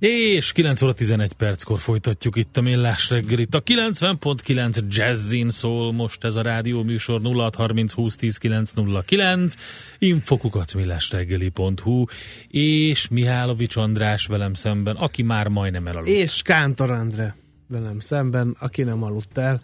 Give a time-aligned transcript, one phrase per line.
[0.00, 3.54] És 9 óra 11 perckor folytatjuk itt a Millás reggelit.
[3.54, 9.54] A 90.9 Jazzin szól most ez a rádió műsor 0630 20 10 909
[9.98, 12.04] infokukacmillásreggeli.hu
[12.48, 16.08] és Mihálovics András velem szemben, aki már majdnem elaludt.
[16.08, 17.36] És Kántor Endre
[17.68, 19.60] velem szemben, aki nem aludt el.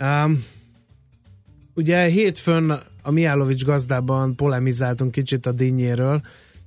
[0.00, 0.44] Um,
[1.74, 6.22] ugye hétfőn a Mihálovics gazdában polemizáltunk kicsit a dinnyéről,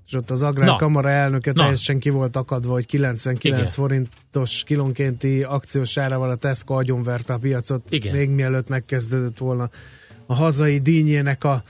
[0.08, 1.62] és ott az Agrárkamara elnöke Na.
[1.62, 3.68] teljesen ki volt akadva, hogy 99 Igen.
[3.68, 8.16] forintos kilónkénti akciós árával a Tesco agyonverte a piacot, Igen.
[8.16, 9.70] még mielőtt megkezdődött volna
[10.26, 11.64] a hazai dínyének a,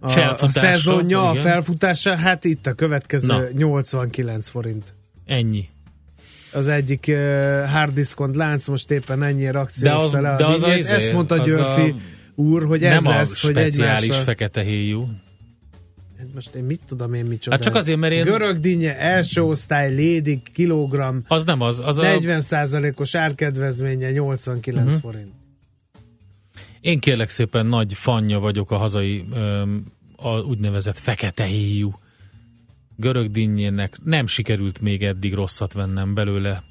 [0.00, 1.30] a, a szezonja, Igen.
[1.30, 2.16] a felfutása.
[2.16, 3.42] Hát itt a következő Na.
[3.52, 4.94] 89 forint.
[5.24, 5.68] Ennyi.
[6.52, 10.76] Az egyik uh, hard diskont lánc most éppen ennyi akciós de az, de az, az
[10.76, 11.94] izé, Ezt mondta Györfi a,
[12.34, 15.08] úr, hogy ez nem lesz, a hogy speciális fekete héjú
[16.34, 17.56] most én mit tudom én micsoda.
[17.56, 18.24] Hát csak azért, mert én...
[18.24, 21.24] Görög dinnye, első osztály, lédik, kilogram.
[21.28, 21.80] Az nem az.
[21.84, 22.92] az 40 a...
[22.96, 25.00] os árkedvezménye, 89 uh-huh.
[25.00, 25.32] forint.
[26.80, 29.24] Én kérlek szépen nagy fanja vagyok a hazai
[30.16, 31.92] a úgynevezett fekete héjú
[32.96, 33.96] görög dinnyének.
[34.04, 36.62] Nem sikerült még eddig rosszat vennem belőle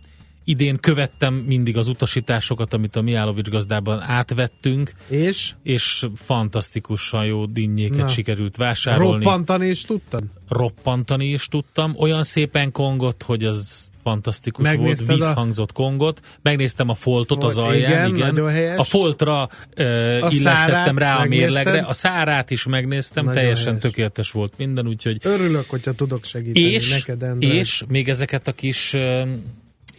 [0.50, 4.92] idén követtem mindig az utasításokat, amit a Miálovics gazdában átvettünk.
[5.08, 5.54] És?
[5.64, 8.08] És fantasztikusan jó dinnyéket Na.
[8.08, 9.24] sikerült vásárolni.
[9.24, 10.24] Roppantani is tudtad?
[10.48, 11.94] Roppantani is tudtam.
[11.98, 15.74] Olyan szépen kongott, hogy az fantasztikus Megnézted volt, vízhangzott a...
[15.74, 16.22] kongot.
[16.42, 18.36] Megnéztem a foltot az alján, igen.
[18.36, 18.78] igen.
[18.78, 23.82] A foltra uh, illesztettem rá a mérlegre, a szárát is megnéztem, nagyon teljesen helyes.
[23.82, 25.18] tökéletes volt minden, úgyhogy...
[25.24, 27.48] Örülök, hogyha tudok segíteni és, neked, Endre.
[27.48, 29.28] És még ezeket a kis uh,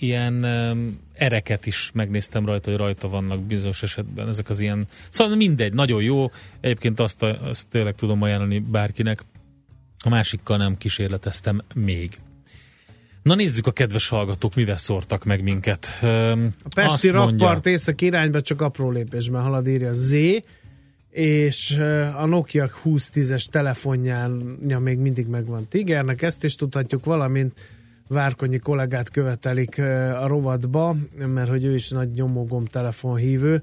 [0.03, 0.45] ilyen
[1.13, 6.03] ereket is megnéztem rajta, hogy rajta vannak bizonyos esetben ezek az ilyen, szóval mindegy, nagyon
[6.03, 6.31] jó,
[6.61, 9.25] egyébként azt, azt tényleg tudom ajánlani bárkinek,
[10.05, 12.19] a másikkal nem kísérleteztem még.
[13.23, 15.87] Na nézzük a kedves hallgatók, mivel szórtak meg minket.
[16.63, 20.15] A Pesti rakpart észak irányba csak apró lépésben halad, írja Z,
[21.11, 21.79] és
[22.17, 27.53] a Nokia 2010-es telefonjánja még mindig megvan Tigernek, ezt is tudhatjuk, valamint
[28.13, 29.79] Várkonyi kollégát követelik
[30.21, 33.63] a rovatba, mert hogy ő is nagy nyomogom telefonhívő.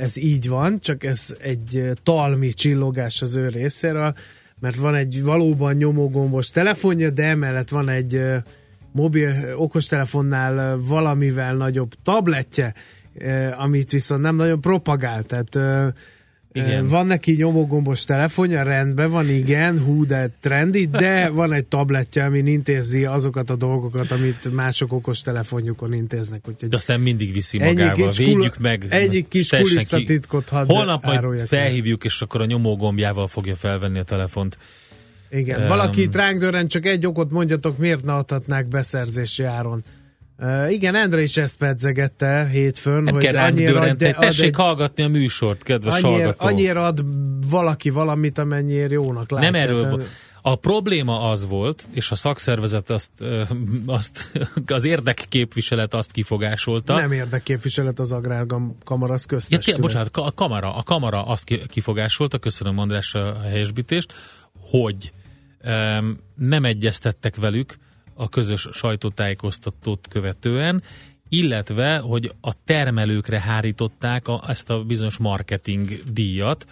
[0.00, 4.14] Ez így van, csak ez egy talmi csillogás az ő részéről,
[4.60, 8.22] mert van egy valóban nyomogombos telefonja, de emellett van egy
[8.92, 12.74] mobil okostelefonnál valamivel nagyobb tabletje,
[13.58, 15.58] amit viszont nem nagyon propagál, tehát
[16.52, 16.86] igen.
[16.86, 22.38] Van neki nyomógombos telefonja, rendben van, igen, hú, de trendi, de van egy tabletje, ami
[22.38, 26.48] intézi azokat a dolgokat, amit mások okos telefonjukon intéznek.
[26.48, 28.86] Úgyhogy de azt nem mindig viszi magával, védjük meg.
[28.88, 34.58] Egyik kis kulisszatitkot hadd Holnap majd felhívjuk, és akkor a nyomógombjával fogja felvenni a telefont.
[35.30, 39.82] Igen, um, valaki itt ránk dörren, csak egy okot mondjatok, miért ne adhatnák beszerzési áron.
[40.40, 44.60] Uh, igen, Endre is ezt pedzegette hétfőn, Nem hogy kell annyira ad, de, tessék ad
[44.60, 46.46] egy, hallgatni a műsort, kedves annyira, hallgató.
[46.46, 47.04] Annyira ad
[47.50, 49.50] valaki valamit, amennyire jónak látja.
[49.50, 50.04] Nem erről de...
[50.42, 53.10] A probléma az volt, és a szakszervezet azt,
[53.86, 54.32] azt
[54.66, 56.94] az érdekképviselet azt kifogásolta.
[56.94, 59.66] Nem érdekképviselet az agrárkamara, az köztes.
[59.66, 64.12] Ja, bocsánat, a kamara, a kamara azt kifogásolta, köszönöm András a helyesbítést,
[64.60, 65.12] hogy
[65.64, 67.76] um, nem egyeztettek velük,
[68.18, 70.82] a közös sajtótájékoztatót követően,
[71.28, 76.66] illetve, hogy a termelőkre hárították a, ezt a bizonyos marketing díjat,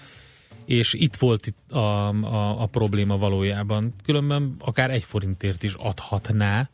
[0.65, 3.95] és itt volt itt a, a, a probléma valójában.
[4.05, 6.69] Különben akár egy forintért is adhatná,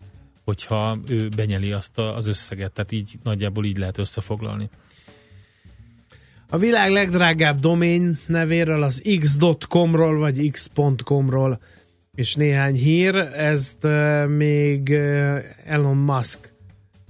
[0.45, 4.69] hogyha ő benyeli azt a, az összeget, tehát így nagyjából így lehet összefoglalni.
[6.49, 11.61] A világ legdrágább domén nevéről, az x.com-ról vagy x.com-ról
[12.17, 13.87] és néhány hír, ezt
[14.27, 14.91] még
[15.65, 16.53] Elon Musk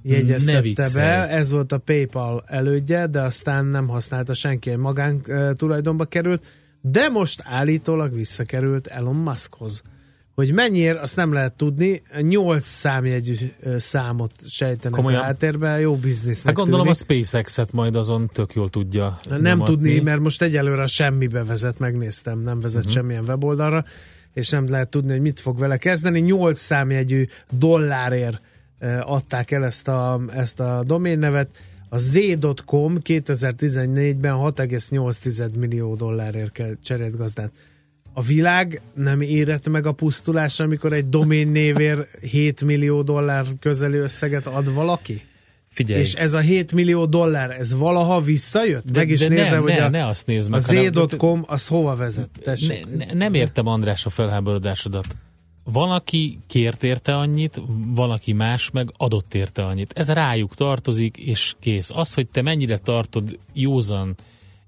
[0.02, 6.04] jegyeztette be, ez volt a PayPal elődje, de aztán nem használta senki, magán uh, tulajdonba
[6.04, 6.44] került,
[6.80, 9.82] de most állítólag visszakerült Elon Muskhoz.
[10.34, 13.34] Hogy mennyire, azt nem lehet tudni, 8 számjegyű
[13.76, 15.20] számot sejtenek Komolyan?
[15.20, 16.44] a háttérben, jó biznisz.
[16.44, 17.00] Hát gondolom tűnik.
[17.00, 19.74] a SpaceX-et majd azon tök jól tudja Nem nyomatni.
[19.74, 22.94] tudni, mert most egyelőre semmibe vezet, megnéztem, nem vezet uh-huh.
[22.94, 23.84] semmilyen weboldalra
[24.34, 26.20] és nem lehet tudni, hogy mit fog vele kezdeni.
[26.20, 28.40] 8 számjegyű dollárért
[29.00, 31.48] adták el ezt a, ezt a doménnevet.
[31.88, 37.52] A z.com 2014-ben 6,8 millió dollárért cserélt gazdát.
[38.12, 43.96] A világ nem érett meg a pusztulásra, amikor egy domén névér 7 millió dollár közeli
[43.96, 45.22] összeget ad valaki?
[45.72, 46.00] Figyelj.
[46.00, 48.84] És ez a 7 millió dollár, ez valaha visszajött?
[48.90, 50.62] De, meg is de nézem, ne, hogy ne, a, ne azt nézd a meg.
[50.64, 52.28] hanem- z.com az hova vezet?
[52.42, 52.86] Tessék.
[52.86, 55.06] Ne, ne, nem értem, András, a felháborodásodat.
[55.64, 57.60] Van, aki kért érte annyit,
[57.94, 59.92] valaki más meg adott érte annyit.
[59.94, 61.90] Ez rájuk tartozik, és kész.
[61.94, 64.14] Az, hogy te mennyire tartod józan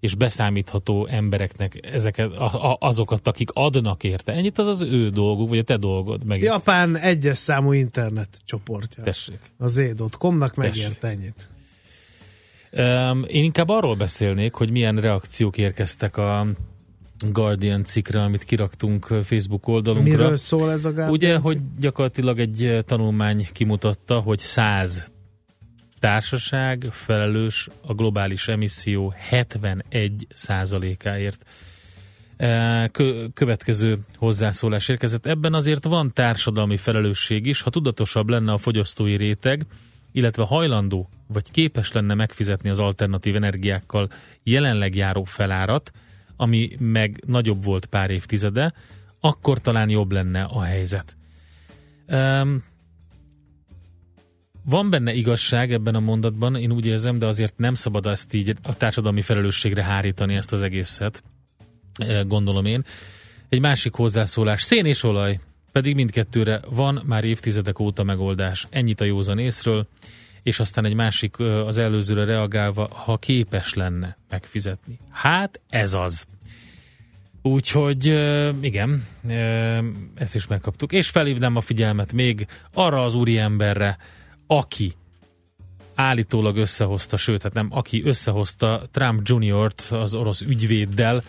[0.05, 4.33] és beszámítható embereknek ezeket, a, a, azokat, akik adnak érte.
[4.33, 6.25] Ennyit az az ő dolguk, vagy a te dolgod.
[6.25, 9.03] Meg Japán egyes számú internet csoportja.
[9.03, 9.39] Tessék.
[9.59, 10.75] A z.com-nak Tessék.
[10.75, 11.49] megért ennyit.
[13.11, 16.47] Um, én inkább arról beszélnék, hogy milyen reakciók érkeztek a
[17.31, 20.13] Guardian cikkre, amit kiraktunk Facebook oldalunkra.
[20.13, 25.13] Miről szól ez a Guardian Ugye, hogy gyakorlatilag egy tanulmány kimutatta, hogy 100
[26.05, 31.45] társaság felelős a globális emisszió 71 százalékáért.
[32.37, 35.27] Eh, Kö- következő hozzászólás érkezett.
[35.27, 39.67] Ebben azért van társadalmi felelősség is, ha tudatosabb lenne a fogyasztói réteg,
[40.13, 44.09] illetve hajlandó vagy képes lenne megfizetni az alternatív energiákkal
[44.43, 45.93] jelenleg járó felárat,
[46.37, 48.73] ami meg nagyobb volt pár évtizede,
[49.21, 51.17] akkor talán jobb lenne a helyzet.
[52.09, 52.65] Um,
[54.65, 58.55] van benne igazság ebben a mondatban, én úgy érzem, de azért nem szabad ezt így
[58.63, 61.23] a társadalmi felelősségre hárítani ezt az egészet,
[61.97, 62.85] eh, gondolom én.
[63.49, 65.41] Egy másik hozzászólás, szén és olaj,
[65.73, 68.67] pedig mindkettőre van már évtizedek óta megoldás.
[68.71, 69.87] Ennyit a józan észről,
[70.43, 74.99] és aztán egy másik ö, az előzőre reagálva, ha képes lenne megfizetni.
[75.11, 76.27] Hát ez az.
[77.43, 79.07] Úgyhogy ö, igen,
[80.15, 80.93] ezt is megkaptuk.
[80.93, 83.99] És felhívnám a figyelmet még arra az úriemberre,
[84.47, 84.95] aki
[85.95, 91.23] állítólag összehozta, sőt, hát nem, aki összehozta Trump Jr.-t az orosz ügyvéddel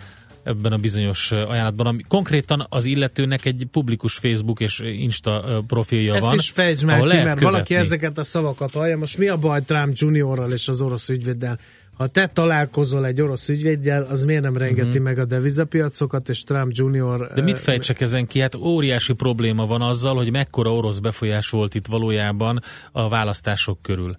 [0.44, 6.26] ebben a bizonyos ajánlatban, ami konkrétan az illetőnek egy publikus Facebook és Insta profilja Ezt
[6.26, 6.36] van.
[6.36, 7.76] is fejtsd meg ki, mert valaki követni.
[7.76, 8.98] ezeket a szavakat hallja.
[8.98, 11.60] Most mi a baj Trump Juniorral és az orosz ügyvéddel?
[11.98, 15.04] Ha te találkozol egy orosz ügyvéddel, az miért nem rengeti uh-huh.
[15.04, 17.32] meg a devizapiacokat, és Trump Junior...
[17.34, 18.40] De mit fejtsek ezen ki?
[18.40, 22.62] Hát óriási probléma van azzal, hogy mekkora orosz befolyás volt itt valójában
[22.92, 24.16] a választások körül.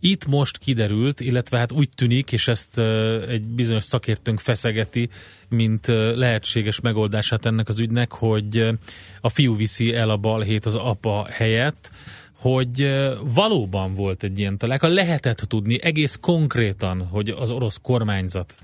[0.00, 2.78] Itt most kiderült, illetve hát úgy tűnik, és ezt
[3.28, 5.08] egy bizonyos szakértőnk feszegeti,
[5.48, 8.68] mint lehetséges megoldását ennek az ügynek, hogy
[9.20, 11.90] a fiú viszi el a balhét az apa helyett,
[12.42, 12.88] hogy
[13.34, 18.54] valóban volt egy ilyen találka, lehetett tudni egész konkrétan, hogy az orosz kormányzat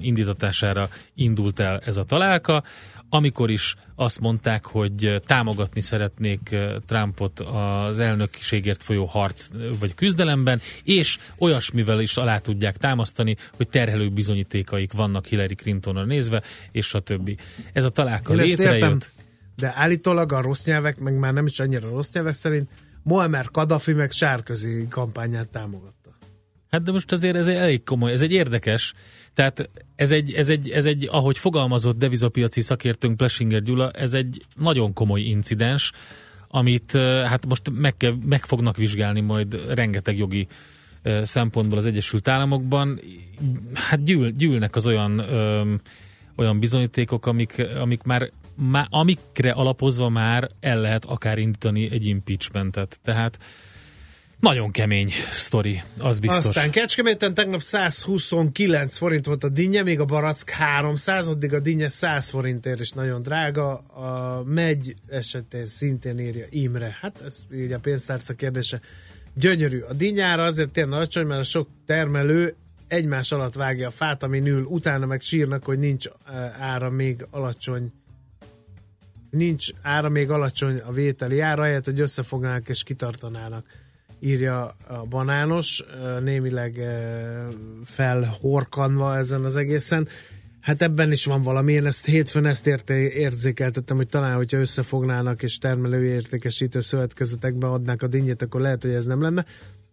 [0.00, 2.62] indítatására indult el ez a találka,
[3.08, 6.56] amikor is azt mondták, hogy támogatni szeretnék
[6.86, 9.48] Trumpot az elnökségért folyó harc
[9.78, 16.42] vagy küzdelemben, és olyasmivel is alá tudják támasztani, hogy terhelő bizonyítékaik vannak Hillary Clintonra nézve,
[16.72, 17.40] és stb.
[17.72, 19.12] Ez a találka Én ezt értem, létrejött.
[19.58, 22.68] De állítólag a rossz nyelvek, meg már nem is annyira rossz nyelvek szerint,
[23.02, 26.10] Muammar Kadhafi meg Sárközi kampányát támogatta.
[26.70, 28.94] Hát de most azért ez egy elég komoly, ez egy érdekes,
[29.34, 34.44] tehát ez egy, ez egy, ez egy ahogy fogalmazott devizapiaci szakértőnk Plesinger Gyula, ez egy
[34.54, 35.92] nagyon komoly incidens,
[36.48, 36.92] amit
[37.24, 40.46] hát most meg, kell, meg fognak vizsgálni majd rengeteg jogi
[41.22, 43.00] szempontból az Egyesült Államokban.
[43.74, 45.80] Hát gyűl, gyűlnek az olyan öm,
[46.36, 52.98] olyan bizonyítékok, amik, amik már, má, amikre alapozva már el lehet akár indítani egy impeachmentet.
[53.02, 53.38] Tehát
[54.40, 56.44] nagyon kemény sztori, az biztos.
[56.44, 61.88] Aztán Kecskeméten tegnap 129 forint volt a dinnye, még a barack 300, addig a dinnye
[61.88, 63.76] 100 forintért is nagyon drága.
[63.78, 66.96] A megy esetén szintén írja Imre.
[67.00, 68.80] Hát ez ugye a pénztárca kérdése.
[69.34, 69.80] Gyönyörű.
[69.80, 72.54] A dinnyára azért ilyen alacsony, mert a sok termelő
[72.88, 77.26] egymás alatt vágja a fát, ami ül, utána meg sírnak, hogy nincs eh, ára még
[77.30, 77.92] alacsony
[79.30, 83.66] nincs ára még alacsony a vételi ára, ahelyett, hogy összefognának és kitartanának
[84.20, 85.84] írja a banános,
[86.22, 86.80] némileg
[87.84, 90.08] felhorkanva ezen az egészen.
[90.60, 95.42] Hát ebben is van valami, én ezt hétfőn ezt érte, érzékeltettem, hogy talán, hogyha összefognának
[95.42, 99.44] és termelői értékesítő szövetkezetekbe adnák a dinnyét, akkor lehet, hogy ez nem lenne.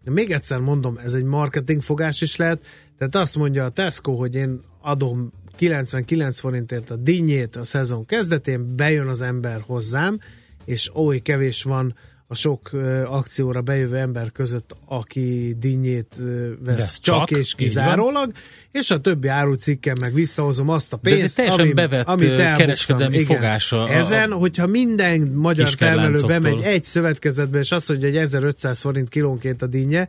[0.03, 2.65] De még egyszer mondom, ez egy marketing fogás is lehet,
[2.97, 8.75] tehát azt mondja a Tesco, hogy én adom 99 forintért a dinnyét a szezon kezdetén,
[8.75, 10.19] bejön az ember hozzám,
[10.65, 11.95] és oly kevés van
[12.27, 12.69] a sok
[13.05, 16.15] akcióra bejövő ember között, aki dinnyét
[16.63, 18.31] vesz, csak, csak, és kizárólag,
[18.71, 22.57] és a többi árucikkel meg visszahozom azt a De ez pénzt, teljesen bevett, ö, elbuktam.
[22.57, 23.35] kereskedelmi Igen.
[23.35, 29.09] fogása Ezen, hogyha minden magyar termelő bemegy egy szövetkezetbe, és azt mondja, hogy 1500 forint
[29.09, 30.07] kilónként a dinnye,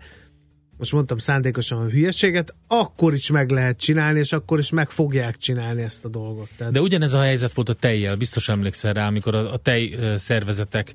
[0.78, 5.36] most mondtam szándékosan a hülyeséget, akkor is meg lehet csinálni, és akkor is meg fogják
[5.36, 6.48] csinálni ezt a dolgot.
[6.56, 9.94] Tehát De ugyanez a helyzet volt a tejjel, biztos emlékszel rá, amikor a, a tej
[10.16, 10.94] szervezetek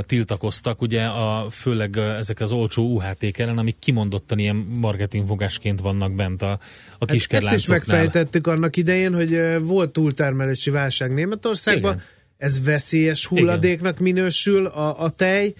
[0.00, 6.42] tiltakoztak, ugye a, főleg ezek az olcsó UHT-k ellen, amik kimondottan ilyen marketingfogásként vannak bent
[6.42, 7.78] a, a Hát ezt is kiskerláncoknál.
[7.78, 12.04] megfejtettük annak idején, hogy volt túltermelési válság Németországban, Igen.
[12.36, 15.54] ez veszélyes hulladéknak minősül a, a tej,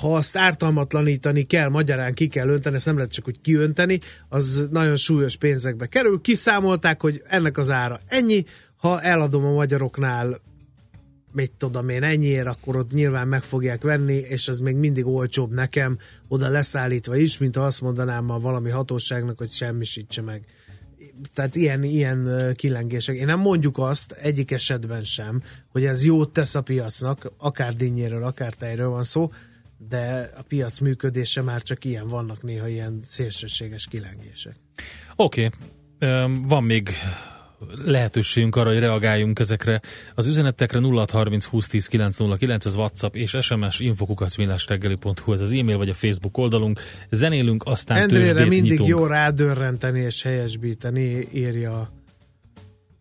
[0.00, 4.68] ha azt ártalmatlanítani kell, magyarán ki kell önteni, ezt nem lehet csak úgy kiönteni, az
[4.70, 6.20] nagyon súlyos pénzekbe kerül.
[6.20, 8.44] Kiszámolták, hogy ennek az ára ennyi,
[8.76, 10.40] ha eladom a magyaroknál
[11.32, 15.52] mit tudom én, ennyiért, akkor ott nyilván meg fogják venni, és az még mindig olcsóbb
[15.52, 20.44] nekem, oda leszállítva is, mint ha azt mondanám ma valami hatóságnak, hogy semmisítse meg.
[21.34, 23.16] Tehát ilyen, ilyen kilengések.
[23.16, 28.24] Én nem mondjuk azt egyik esetben sem, hogy ez jót tesz a piacnak, akár dinnyéről,
[28.24, 29.30] akár tejről van szó,
[29.78, 34.56] de a piac működése már csak ilyen, vannak néha ilyen szélsőséges kilengések.
[35.16, 35.50] Oké,
[35.98, 36.30] okay.
[36.46, 36.90] van még
[37.84, 39.80] lehetőségünk arra, hogy reagáljunk ezekre
[40.14, 45.94] az üzenetekre 0630 2010 909, ez WhatsApp és SMS infokukacmillastegeli.hu, ez az e-mail vagy a
[45.94, 46.80] Facebook oldalunk.
[47.10, 48.88] Zenélünk, aztán Endrére mindig nyitunk.
[48.88, 51.92] jó rádörrenteni és helyesbíteni, írja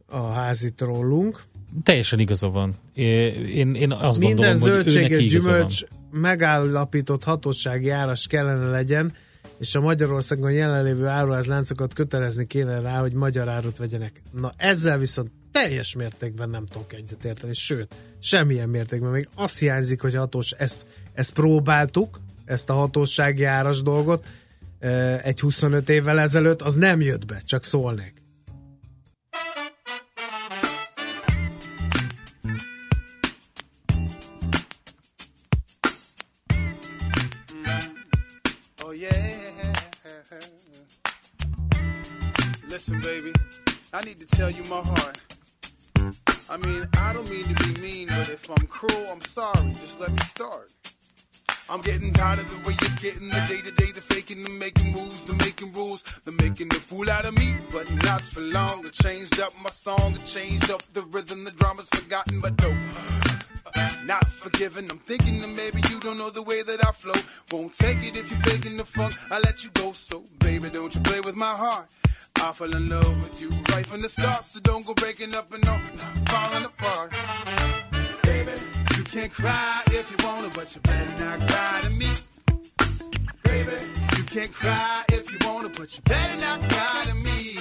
[0.05, 1.41] a házit rólunk.
[1.83, 2.75] Teljesen igaza van.
[2.93, 5.67] Én, én azt Minden gondolom, zöldség hogy és igaza van.
[6.13, 9.13] Megállapított hatósági áras kellene legyen,
[9.59, 14.21] és a Magyarországon jelenlévő áruházláncokat kötelezni kéne rá, hogy magyar árut vegyenek.
[14.31, 19.11] Na ezzel viszont teljes mértékben nem tudok egyetérteni, sőt, semmilyen mértékben.
[19.11, 20.81] Még azt hiányzik, hogy hatós, ezt,
[21.13, 24.25] ezt próbáltuk, ezt a hatósági áras dolgot,
[24.79, 28.22] eh, egy 25 évvel ezelőtt, az nem jött be, csak szólnék.
[43.95, 45.21] I need to tell you my heart.
[46.49, 49.75] I mean, I don't mean to be mean, but if I'm cruel, I'm sorry.
[49.81, 50.71] Just let me start.
[51.69, 54.49] I'm getting tired of the way it's getting the day to day, the faking, the
[54.49, 58.41] making moves, the making rules, the making the fool out of me, but not for
[58.41, 58.83] long.
[58.83, 62.75] I changed up my song, I changed up the rhythm, the drama's forgotten, but no.
[63.75, 64.89] Uh, not forgiven.
[64.89, 67.21] I'm thinking that maybe you don't know the way that I flow.
[67.51, 69.13] Won't take it if you're faking the funk.
[69.31, 69.91] I let you go.
[69.91, 71.87] So, baby, don't you play with my heart.
[72.35, 74.43] I fell in love with you right from the start.
[74.45, 75.79] So don't go breaking up and no,
[76.29, 77.13] falling apart.
[78.23, 78.51] Baby,
[78.97, 82.09] you can cry if you wanna, but you better not cry to me.
[83.43, 83.71] Baby,
[84.17, 87.57] you can cry if you wanna, but you better not cry to me.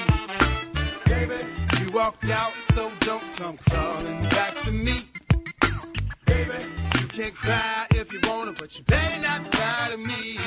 [1.07, 1.45] Baby,
[1.81, 4.95] you walked out, so don't come crawling back to me.
[6.27, 6.65] Baby,
[7.01, 10.39] you can cry if you wanna, but you better not cry to me.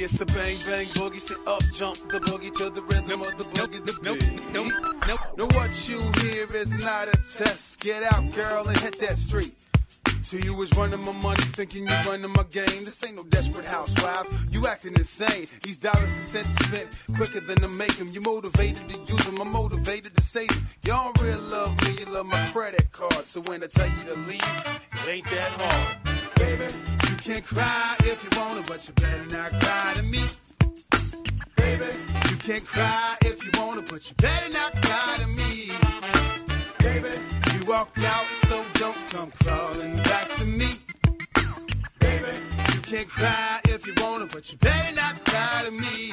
[0.00, 3.36] See, it's the bang bang boogie, sit up, jump the boogie to the rhythm of
[3.36, 4.18] the boogie, the nope,
[4.50, 7.80] nope, nope, No, what you hear is not a test.
[7.80, 9.52] Get out, girl, and hit that street.
[10.22, 12.86] So you was running my money, thinking you running my game.
[12.86, 14.30] This ain't no desperate housewives.
[14.50, 15.48] You acting insane.
[15.64, 18.08] These dollars and cents spent quicker than to make them.
[18.08, 19.38] You motivated to use them.
[19.38, 20.66] I'm motivated to save them.
[20.82, 21.96] Y'all don't really love me.
[21.98, 23.26] You love my credit card.
[23.26, 26.19] So when I tell you to leave, it ain't that hard.
[26.40, 26.64] Baby,
[27.10, 30.24] you can cry if you want to, but you better not cry to me.
[31.56, 31.84] Baby,
[32.30, 35.70] you can cry if you want to, but you better not cry to me.
[36.78, 37.14] Baby,
[37.52, 40.70] you walked out, so don't come crawling back to me.
[42.90, 46.12] Baby, you can cry if you want to, but you better not cry to me.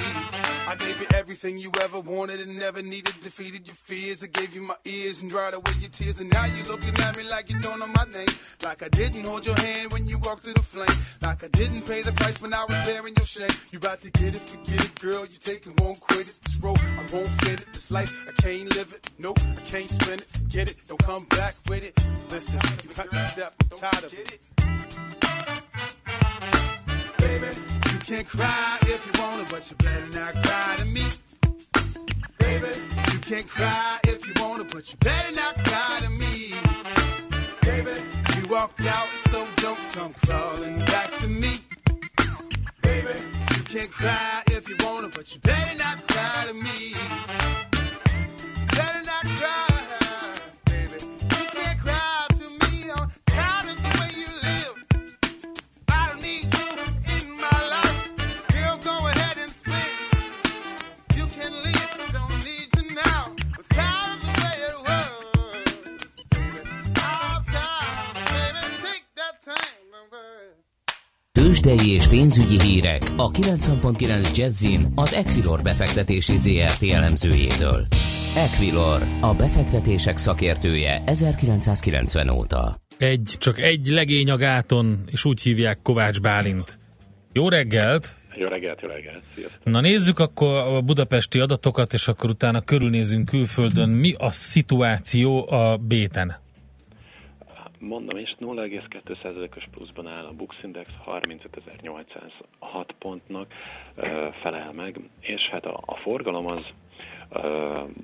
[0.67, 4.23] I gave you everything you ever wanted and never needed, defeated your fears.
[4.23, 7.17] I gave you my ears and dried away your tears, and now you're looking at
[7.17, 8.27] me like you don't know my name.
[8.63, 10.97] Like I didn't hold your hand when you walked through the flame.
[11.21, 13.49] Like I didn't pay the price when I was bearing your shame.
[13.71, 15.25] You about to get it, forget it, girl.
[15.25, 16.41] You take it, won't quit it.
[16.43, 17.73] This road, I won't fit it.
[17.73, 19.09] This life, I can't live it.
[19.17, 20.27] Nope, I can't spend it.
[20.27, 21.97] Forget it, don't come back with it.
[22.29, 25.26] Listen, you got to step, I'm tired of it.
[28.07, 31.03] Can cry if you want to, but you better not cry to me.
[32.39, 32.79] Baby,
[33.11, 36.53] you can cry if you want to, but you better not cry to me.
[37.63, 37.99] Baby,
[38.37, 41.55] you walked out, so don't come crawling back to me.
[42.81, 43.19] Baby,
[43.57, 46.93] you can cry if you want to, but you better not cry to me.
[48.71, 49.76] Better not cry,
[71.67, 77.85] Tőzsdei és pénzügyi hírek a 90.9 Jazzin az Equilor befektetési ZRT elemzőjétől.
[78.35, 82.75] Equilor, a befektetések szakértője 1990 óta.
[82.97, 86.79] Egy, csak egy legény a gáton, és úgy hívják Kovács Bálint.
[87.33, 88.13] Jó reggelt!
[88.35, 89.63] Jó reggelt, jó reggelt, sziasztok.
[89.63, 93.89] Na nézzük akkor a budapesti adatokat, és akkor utána körülnézünk külföldön.
[93.89, 96.45] Mi a szituáció a béten?
[97.79, 103.53] Mondom is, 0,2%-os pluszban áll a Bux Index, 35.806 pontnak
[104.41, 106.65] felel meg, és hát a, a forgalom az,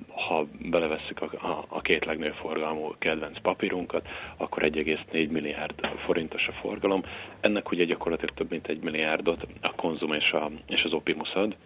[0.08, 6.52] ha belevesszük a, a, a két legnagyobb forgalmú kedvenc papírunkat, akkor 1,4 milliárd forintos a
[6.52, 7.02] forgalom.
[7.40, 11.56] Ennek ugye gyakorlatilag több mint egy milliárdot a konzum és, a, és az Opimus ad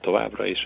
[0.00, 0.64] továbbra is.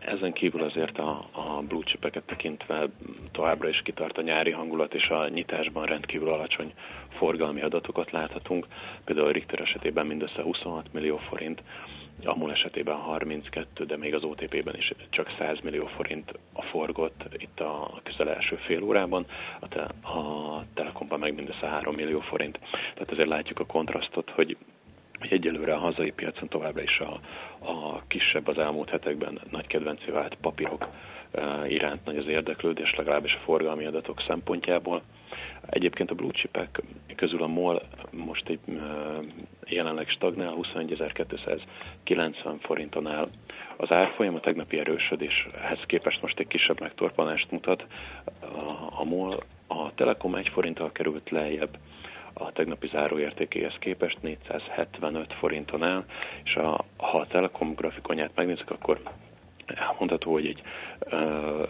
[0.00, 2.88] Ezen kívül azért a, a blue chipeket tekintve
[3.32, 6.72] továbbra is kitart a nyári hangulat, és a nyitásban rendkívül alacsony
[7.08, 8.66] forgalmi adatokat láthatunk.
[9.04, 11.62] Például a Richter esetében mindössze 26 millió forint,
[12.24, 17.24] a MOL esetében 32, de még az OTP-ben is csak 100 millió forint a forgott
[17.36, 19.26] itt a közel első fél órában,
[19.60, 22.58] a, te, a Telekomban meg mindössze 3 millió forint.
[22.70, 24.56] Tehát azért látjuk a kontrasztot, hogy
[25.28, 27.20] egyelőre a hazai piacon továbbra is a,
[27.70, 30.88] a kisebb az elmúlt hetekben nagy kedvencé vált papírok
[31.34, 35.02] uh, iránt nagy az érdeklődés, legalábbis a forgalmi adatok szempontjából.
[35.66, 36.82] Egyébként a blue chipek
[37.16, 39.24] közül a MOL most egy uh,
[39.66, 43.26] jelenleg stagnál, 21.290 forinton áll.
[43.76, 47.86] Az árfolyam a tegnapi erősödéshez képest most egy kisebb megtorpanást mutat.
[48.90, 49.32] A, MOL
[49.66, 51.78] a Telekom egy forinttal került lejjebb,
[52.32, 56.04] a tegnapi záróértékéhez képest 475 forinton áll,
[56.44, 59.00] és a, ha a Telekom grafikonját megnézzük, akkor
[59.66, 60.62] elmondható, hogy egy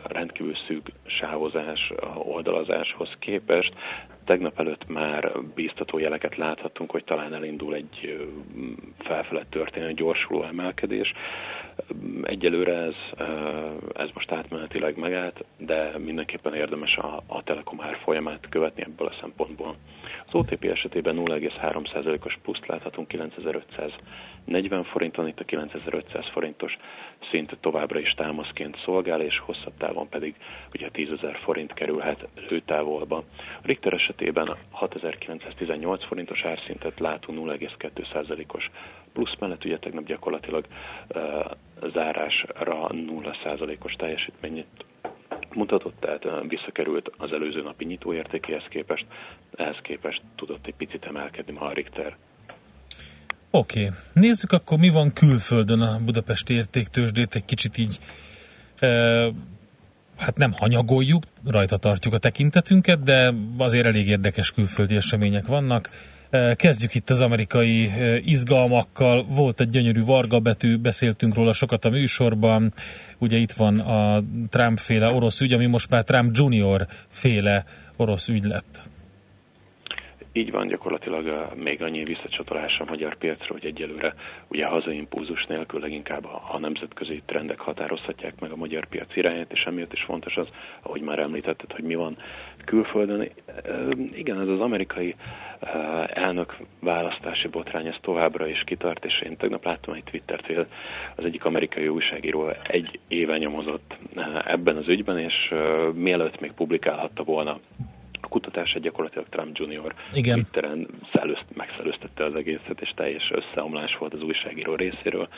[0.03, 3.75] rendkívül szűk sávozás oldalazáshoz képest
[4.25, 8.27] tegnap előtt már bíztató jeleket láthattunk, hogy talán elindul egy
[8.99, 11.13] felfelett történő gyorsuló emelkedés.
[12.23, 12.95] Egyelőre ez,
[13.93, 19.75] ez most átmenetileg megállt, de mindenképpen érdemes a, a Telekom árfolyamát követni ebből a szempontból.
[20.27, 26.77] Az OTP esetében 0,3%-os pluszt láthatunk 9540 forinton, itt a 9500 forintos
[27.31, 30.35] szint továbbra is támaszként szolgál, és hosszabb távon pedig
[30.75, 33.17] ugye 10.000 forint kerülhet lőtávolba.
[33.37, 38.71] A Richter esetében 6918 forintos árszintet látunk 0,2%-os
[39.13, 40.67] plusz mellett, ugye tegnap gyakorlatilag
[41.09, 41.23] uh,
[41.93, 44.67] zárásra 0%-os teljesítményt
[45.55, 49.07] mutatott, tehát visszakerült az előző napi nyitóértékéhez képest,
[49.55, 52.17] ehhez képest tudott egy picit emelkedni ma a Richter.
[53.51, 53.97] Oké, okay.
[54.13, 57.99] nézzük akkor mi van külföldön a Budapesti értéktősdét, egy kicsit így
[58.79, 58.89] e,
[60.21, 65.91] hát nem hanyagoljuk, rajta tartjuk a tekintetünket, de azért elég érdekes külföldi események vannak.
[66.55, 67.91] Kezdjük itt az amerikai
[68.25, 69.25] izgalmakkal.
[69.29, 72.73] Volt egy gyönyörű varga betű, beszéltünk róla sokat a műsorban.
[73.19, 77.65] Ugye itt van a Trump féle orosz ügy, ami most már Trump Junior féle
[77.97, 78.90] orosz ügy lett.
[80.33, 84.15] Így van, gyakorlatilag még annyi visszacsatolás a magyar piacra, hogy egyelőre
[84.49, 89.53] ugye hazai impulzus nélkül leginkább a, a nemzetközi trendek határozhatják meg a magyar piac irányát,
[89.53, 90.49] és emiatt is fontos az,
[90.83, 92.17] ahogy már említetted, hogy mi van
[92.65, 93.29] külföldön.
[94.13, 95.15] Igen, ez az amerikai
[96.07, 100.67] elnök választási botrány, ez továbbra is kitart, és én tegnap láttam egy Twittert, hogy
[101.17, 103.97] az egyik amerikai újságíró egy éve nyomozott
[104.45, 105.55] ebben az ügyben, és
[105.95, 107.59] mielőtt még publikálhatta volna
[108.31, 109.95] a kutatás gyakorlatilag Trump Jr.
[110.15, 110.35] Igen.
[110.35, 115.29] Twitteren szellőzt, megszelőztette az egészet, és teljes összeomlás volt az újságíró részéről.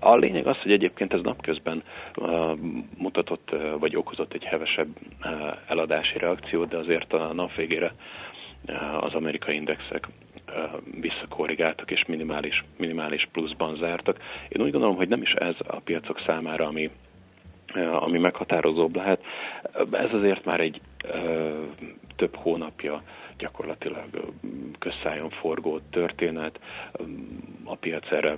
[0.00, 1.82] A lényeg az, hogy egyébként ez napközben
[2.16, 2.58] uh,
[2.96, 4.88] mutatott, uh, vagy okozott egy hevesebb
[5.24, 7.94] uh, eladási reakciót, de azért a nap végére
[8.68, 10.08] uh, az amerikai indexek
[11.00, 14.18] visszakorrigáltak és minimális, minimális pluszban zártak.
[14.48, 16.90] Én úgy gondolom, hogy nem is ez a piacok számára, ami
[17.74, 19.22] ami meghatározóbb lehet.
[19.90, 20.80] Ez azért már egy
[22.16, 23.02] több hónapja
[23.38, 24.32] gyakorlatilag
[24.78, 26.60] közszájon forgó történet.
[27.64, 28.36] A piac erre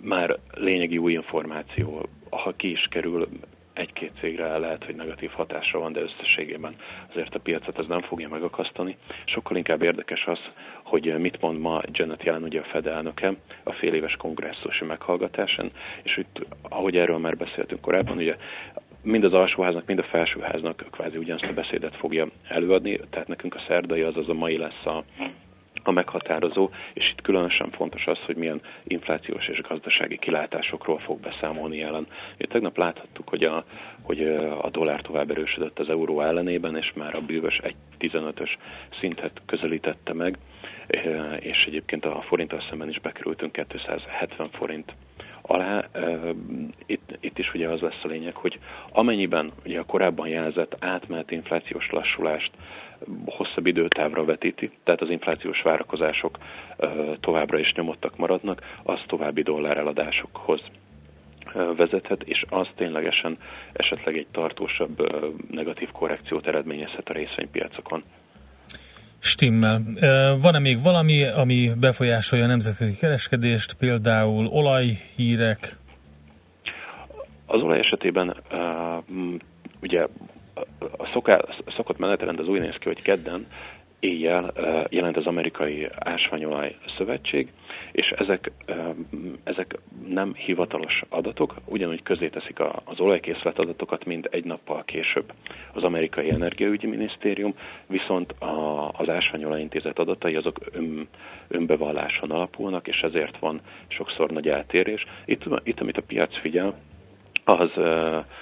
[0.00, 3.28] már lényegi új információ, ha ki is kerül,
[3.72, 6.74] egy-két cégre lehet, hogy negatív hatása van, de összességében
[7.08, 8.96] azért a piacot ez nem fogja megakasztani.
[9.24, 10.38] Sokkal inkább érdekes az,
[10.82, 15.70] hogy mit mond ma Janet Yellen, ugye a Fed elnöke, a fél éves kongresszusi meghallgatásán,
[16.02, 18.36] és itt, ahogy erről már beszéltünk korábban, ugye
[19.02, 23.64] mind az alsóháznak, mind a felsőháznak kvázi ugyanazt a beszédet fogja előadni, tehát nekünk a
[23.66, 25.04] szerdai, azaz a mai lesz a,
[25.82, 31.76] a meghatározó, és itt különösen fontos az, hogy milyen inflációs és gazdasági kilátásokról fog beszámolni
[31.76, 32.06] jelen.
[32.38, 33.64] Mi tegnap láthattuk, hogy a,
[34.02, 34.22] hogy
[34.60, 38.50] a dollár tovább erősödött az euró ellenében, és már a bűvös 1.15-ös
[39.00, 40.38] szintet közelítette meg.
[41.38, 44.94] és egyébként a forinttal szemben is bekerültünk 270 forint
[45.42, 45.84] alá.
[46.86, 48.58] Itt, itt is ugye az lesz a lényeg, hogy
[48.92, 52.50] amennyiben ugye a korábban jelzett átmeneti inflációs lassulást
[53.50, 56.38] hosszabb időtávra vetíti, tehát az inflációs várakozások
[57.20, 60.60] továbbra is nyomottak maradnak, az további dolláreladásokhoz
[61.76, 63.38] vezethet, és az ténylegesen
[63.72, 64.96] esetleg egy tartósabb
[65.50, 68.02] negatív korrekciót eredményezhet a részvénypiacokon.
[69.18, 69.80] Stimmel.
[70.40, 75.76] Van-e még valami, ami befolyásolja a nemzetközi kereskedést, például olajhírek?
[77.46, 78.36] Az olaj esetében
[79.82, 80.06] ugye
[80.96, 81.40] a szoká,
[81.76, 83.46] szokott menetrend az úgy néz ki, hogy kedden
[84.00, 84.52] éjjel
[84.88, 87.52] jelent az amerikai ásványolaj szövetség,
[87.92, 88.50] és ezek,
[89.44, 95.32] ezek nem hivatalos adatok, ugyanúgy közé teszik az olajkészlet adatokat, mint egy nappal később
[95.72, 97.54] az amerikai energiaügyi minisztérium,
[97.86, 98.34] viszont
[98.92, 101.08] az ásványolaj intézet adatai azok ön,
[101.48, 105.04] önbevalláson alapulnak, és ezért van sokszor nagy eltérés.
[105.24, 106.74] Itt, itt amit a piac figyel,
[107.44, 107.70] az,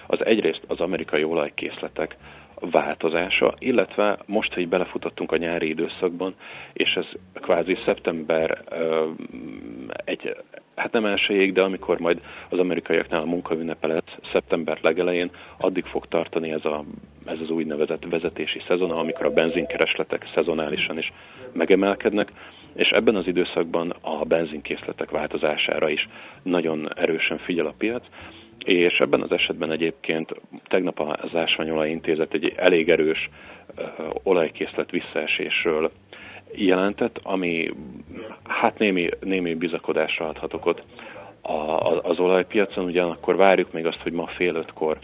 [0.06, 2.16] az egyrészt az amerikai olajkészletek
[2.60, 6.34] változása, illetve most, hogy belefutottunk a nyári időszakban,
[6.72, 8.62] és ez kvázi szeptember
[10.04, 10.34] egy,
[10.76, 16.06] hát nem elsőjég, de amikor majd az amerikaiaknál a munkaünnepe lesz, szeptember legelején, addig fog
[16.06, 16.84] tartani ez, a,
[17.24, 21.12] ez az úgynevezett vezetési szezon, amikor a benzinkeresletek szezonálisan is
[21.52, 22.32] megemelkednek,
[22.74, 26.08] és ebben az időszakban a benzinkészletek változására is
[26.42, 28.04] nagyon erősen figyel a piac,
[28.68, 33.28] és ebben az esetben egyébként tegnap az Ásványolaj Intézet egy elég erős
[34.22, 35.90] olajkészlet visszaesésről
[36.52, 37.70] jelentett, ami
[38.44, 40.82] hát némi, némi bizakodásra adhat okot
[42.02, 44.98] az olajpiacon, ugyanakkor várjuk még azt, hogy ma fél ötkor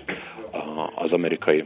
[0.94, 1.64] az amerikai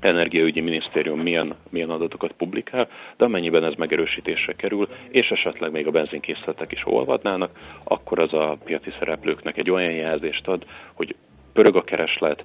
[0.00, 5.90] energiaügyi minisztérium milyen, milyen adatokat publikál, de amennyiben ez megerősítésre kerül, és esetleg még a
[5.90, 7.50] benzinkészletek is olvadnának,
[7.84, 11.14] akkor az a piaci szereplőknek egy olyan jelzést ad, hogy
[11.52, 12.44] pörög a kereslet,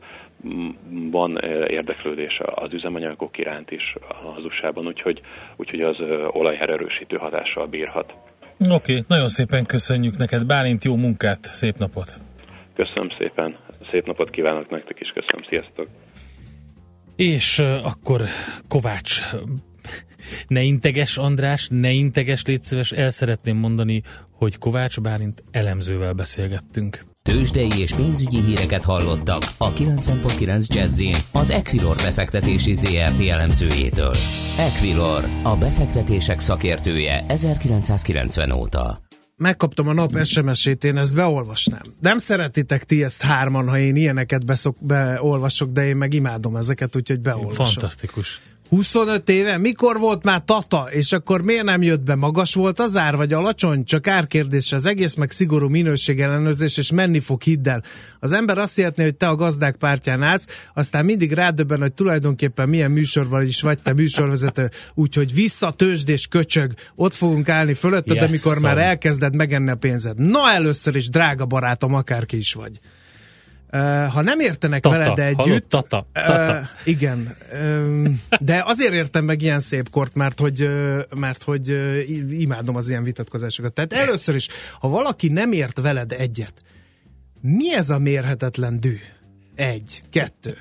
[1.12, 1.38] van
[1.68, 3.96] érdeklődés az üzemanyagok iránt is
[4.36, 5.22] az USA-ban, úgyhogy,
[5.56, 5.98] úgyhogy az
[6.32, 8.14] olajhererősítő hatással bírhat.
[8.60, 12.16] Oké, okay, nagyon szépen köszönjük neked, Bálint, jó munkát, szép napot!
[12.74, 13.58] Köszönöm szépen,
[13.92, 15.88] szép napot kívánok nektek is, köszönöm, sziasztok!
[17.16, 18.24] És akkor
[18.68, 19.22] Kovács,
[20.48, 22.62] ne integes András, ne integes, légy
[22.96, 27.04] el szeretném mondani, hogy Kovács Bálint elemzővel beszélgettünk.
[27.24, 34.14] Tőzsdei és pénzügyi híreket hallottak a 90.9 jazz az Equilor befektetési ZRT elemzőjétől.
[34.58, 39.02] Equilor, a befektetések szakértője 1990 óta
[39.42, 41.82] megkaptam a nap SMS-ét, én ezt beolvasnám.
[42.00, 46.96] Nem szeretitek ti ezt hárman, ha én ilyeneket beszok, beolvasok, de én meg imádom ezeket,
[46.96, 47.66] úgyhogy beolvasom.
[47.66, 48.42] Fantasztikus.
[48.72, 49.58] 25 éve?
[49.58, 50.88] Mikor volt már Tata?
[50.92, 52.16] És akkor miért nem jött be?
[52.16, 53.84] Magas volt az ár, vagy alacsony?
[53.84, 57.84] Csak árkérdés az egész, meg szigorú minőségellenőrzés, és menni fog hiddel.
[58.20, 62.70] Az ember azt hihetné, hogy te a gazdák pártján állsz, aztán mindig rádöbben, hogy tulajdonképpen
[62.70, 68.28] milyen műsorban is vagy te műsorvezető, úgyhogy vissza tőzsdés köcsög, ott fogunk állni fölötted, yes,
[68.28, 70.18] amikor már elkezded megenni a pénzed.
[70.18, 72.80] Na először is, drága barátom, akárki is vagy.
[73.74, 75.38] Uh, ha nem értenek tata, veled együtt...
[75.38, 76.60] Hallott, tata, tata.
[76.60, 77.36] Uh, igen.
[77.54, 81.70] Uh, de azért értem meg ilyen szép kort, mert hogy, uh, mert hogy
[82.30, 83.74] imádom az ilyen vitatkozásokat.
[83.74, 84.48] Tehát először is,
[84.80, 86.54] ha valaki nem ért veled egyet,
[87.42, 88.98] mi ez a mérhetetlen dű?
[89.56, 90.58] Egy, kettő.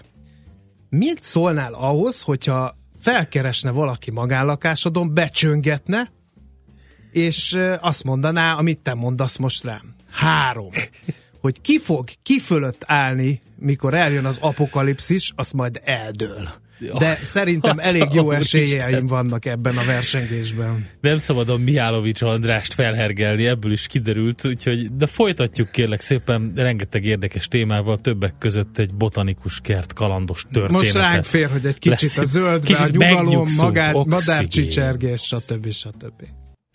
[0.89, 6.13] Mit szólnál ahhoz, hogyha felkeresne valaki magánlakásodon, becsöngetne,
[7.13, 9.95] és azt mondaná, amit te mondasz most rám.
[10.11, 10.71] Három
[11.41, 16.49] hogy ki fog ki fölött állni, mikor eljön az apokalipszis, az majd eldől.
[16.99, 20.87] De szerintem elég jó esélyeim vannak ebben a versengésben.
[21.01, 27.05] Nem szabad a Mihálovics Andrást felhergelni, ebből is kiderült, úgyhogy, de folytatjuk kérlek szépen rengeteg
[27.05, 30.71] érdekes témával, többek között egy botanikus kert kalandos történet.
[30.71, 35.71] Most ránk fér, hogy egy kicsit Lesz, a zöldbe, a nyugalom, magár, madárcsicsergés, stb.
[35.71, 36.23] stb.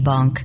[0.00, 0.40] Bank.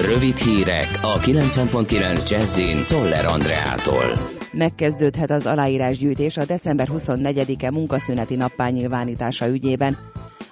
[0.00, 4.18] Rövid hírek a 90.9 Jazzin Toller Andreától.
[4.52, 9.96] Megkezdődhet az aláírásgyűjtés a december 24-e munkaszüneti nappá nyilvánítása ügyében.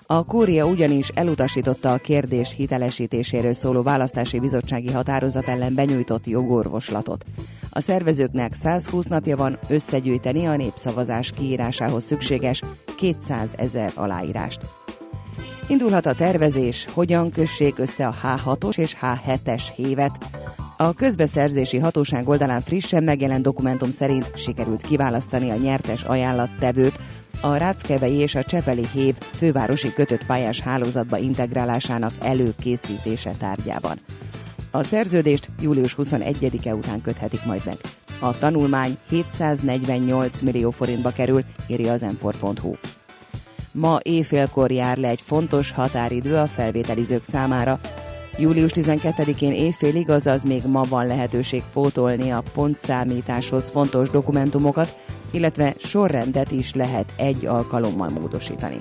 [0.06, 7.24] A kúria ugyanis elutasította a kérdés hitelesítéséről szóló választási bizottsági határozat ellen benyújtott jogorvoslatot.
[7.70, 12.62] A szervezőknek 120 napja van összegyűjteni a népszavazás kiírásához szükséges
[12.96, 14.60] 200 ezer aláírást.
[15.70, 20.18] Indulhat a tervezés, hogyan kössék össze a H6-os és H7-es hévet.
[20.76, 26.98] A közbeszerzési hatóság oldalán frissen megjelent dokumentum szerint sikerült kiválasztani a nyertes ajánlattevőt,
[27.40, 34.00] a Ráckevei és a Csepeli Hév fővárosi kötött pályás hálózatba integrálásának előkészítése tárgyában.
[34.70, 37.76] A szerződést július 21-e után köthetik majd meg.
[38.20, 42.26] A tanulmány 748 millió forintba kerül, írja az m
[43.72, 47.80] Ma éjfélkor jár le egy fontos határidő a felvételizők számára.
[48.38, 54.98] Július 12-én éjfélig, azaz még ma van lehetőség pótolni a pontszámításhoz fontos dokumentumokat,
[55.30, 58.80] illetve sorrendet is lehet egy alkalommal módosítani.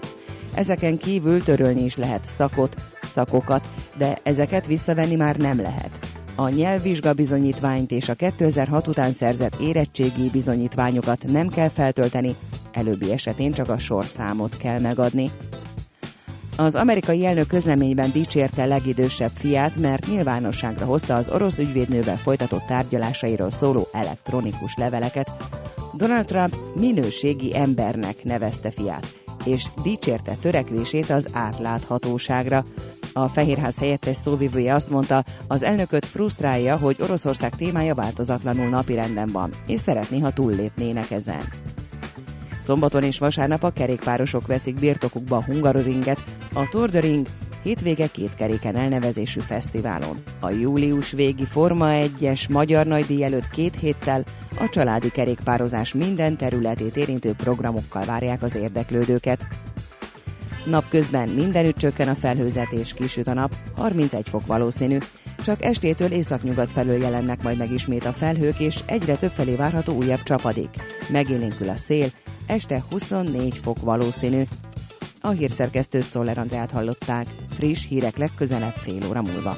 [0.54, 6.18] Ezeken kívül törölni is lehet szakot, szakokat, de ezeket visszavenni már nem lehet.
[6.39, 12.36] A nyelvvizsga bizonyítványt és a 2006 után szerzett érettségi bizonyítványokat nem kell feltölteni,
[12.71, 15.32] előbbi esetén csak a sorszámot kell megadni.
[16.58, 23.49] Az amerikai elnök közleményben dicsérte legidősebb fiát, mert nyilvánosságra hozta az orosz ügyvédnővel folytatott tárgyalásairól
[23.49, 25.32] szóló elektronikus leveleket.
[25.93, 32.65] Donald Trump minőségi embernek nevezte fiát, és dicsérte törekvését az átláthatóságra.
[33.13, 39.52] A Fehérház helyettes szóvivője azt mondta, az elnököt frusztrálja, hogy Oroszország témája változatlanul napirenden van,
[39.67, 41.43] és szeretné, ha túllépnének ezen.
[42.58, 47.02] Szombaton és vasárnap a kerékpárosok veszik birtokukba a Hungaroringet, a Tour de
[47.63, 50.24] hétvége két keréken elnevezésű fesztiválon.
[50.39, 54.24] A július végi Forma 1-es Magyar Nagydíj előtt két héttel
[54.60, 59.48] a családi kerékpározás minden területét érintő programokkal várják az érdeklődőket.
[60.69, 64.97] Napközben mindenütt csökken a felhőzet és kisüt a nap, 31 fok valószínű.
[65.43, 69.93] Csak estétől északnyugat felől jelennek majd meg ismét a felhők, és egyre több felé várható
[69.93, 70.69] újabb csapadék.
[71.08, 72.08] Megélénkül a szél,
[72.47, 74.41] este 24 fok valószínű.
[75.21, 77.27] A hírszerkesztőt Szoller Andrát hallották.
[77.55, 79.58] Friss hírek legközelebb fél óra múlva.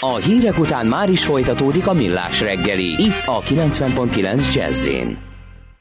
[0.00, 3.02] A hírek után már is folytatódik a millás reggeli.
[3.02, 4.88] Itt a 90.9 jazz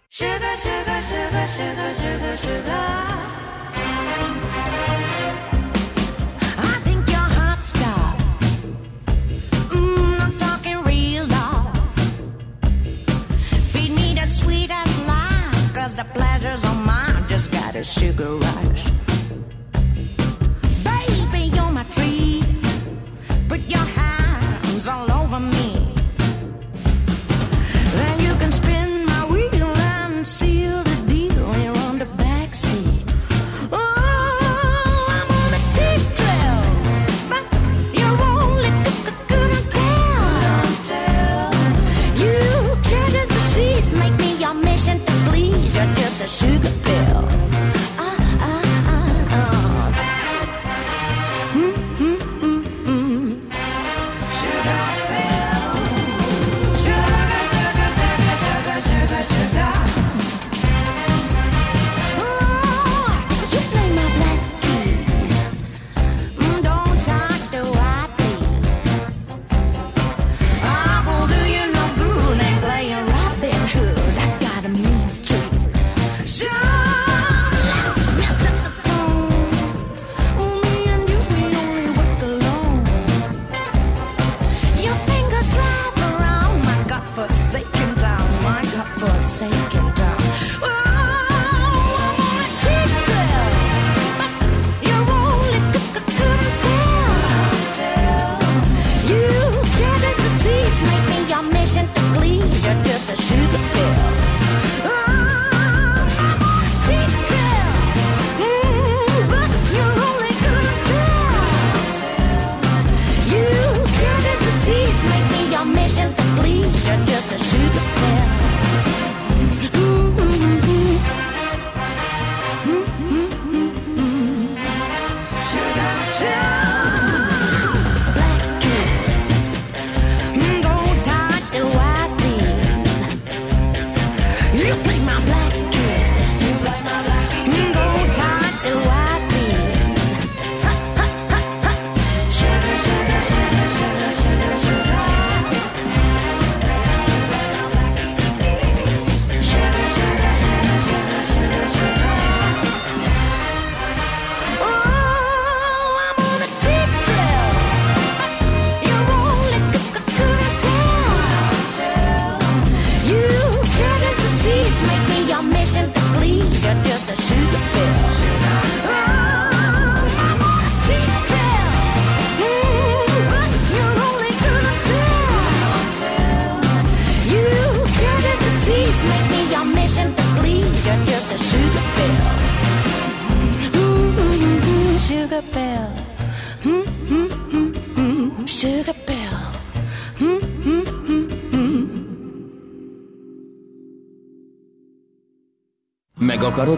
[0.09, 3.26] Sugar, sugar, sugar, sugar, sugar, sugar.
[17.77, 18.96] A sugar rush.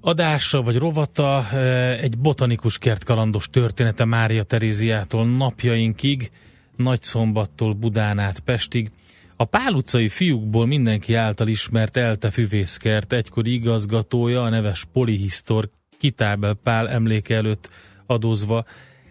[0.00, 1.58] adása vagy rovata,
[2.00, 6.30] egy botanikus kertkalandos története Mária Teréziától napjainkig,
[6.76, 8.90] Nagyszombattól Budán át Pestig.
[9.36, 16.54] A Pál utcai fiúkból mindenki által ismert Elte Füvészkert egykori igazgatója, a neves polihisztor Kitábel
[16.54, 17.70] Pál emléke előtt
[18.06, 18.64] adózva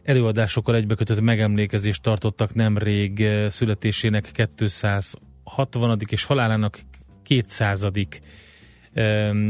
[0.04, 5.98] előadásokkal egybekötött megemlékezést tartottak nemrég születésének 260.
[6.10, 6.80] és halálának
[7.24, 7.88] 200.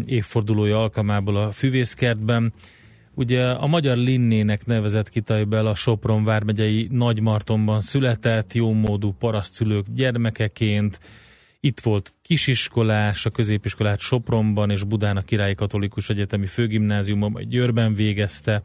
[0.06, 2.54] évfordulója alkalmából a Füvészkertben.
[3.14, 11.00] Ugye a magyar Linnének nevezett Kitajbel a Sopron vármegyei Nagymartonban született, jómódú parasztszülők gyermekeként,
[11.60, 17.94] itt volt kisiskolás, a középiskolát Sopronban és Budán a Királyi Katolikus Egyetemi Főgimnáziumban, majd Győrben
[17.94, 18.62] végezte,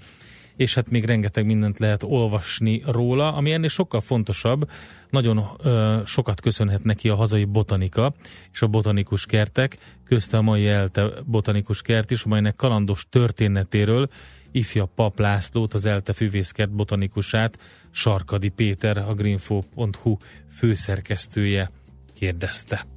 [0.62, 4.70] és hát még rengeteg mindent lehet olvasni róla, ami ennél sokkal fontosabb,
[5.10, 8.14] nagyon ö, sokat köszönhet neki a hazai botanika
[8.52, 14.08] és a botanikus kertek, közte a mai ELTE botanikus kert is, amelynek kalandos történetéről
[14.50, 17.58] ifja Pap Lászlót, az ELTE füvészkert botanikusát,
[17.90, 20.16] Sarkadi Péter, a greenfo.hu
[20.50, 21.70] főszerkesztője
[22.14, 22.91] kérdezte.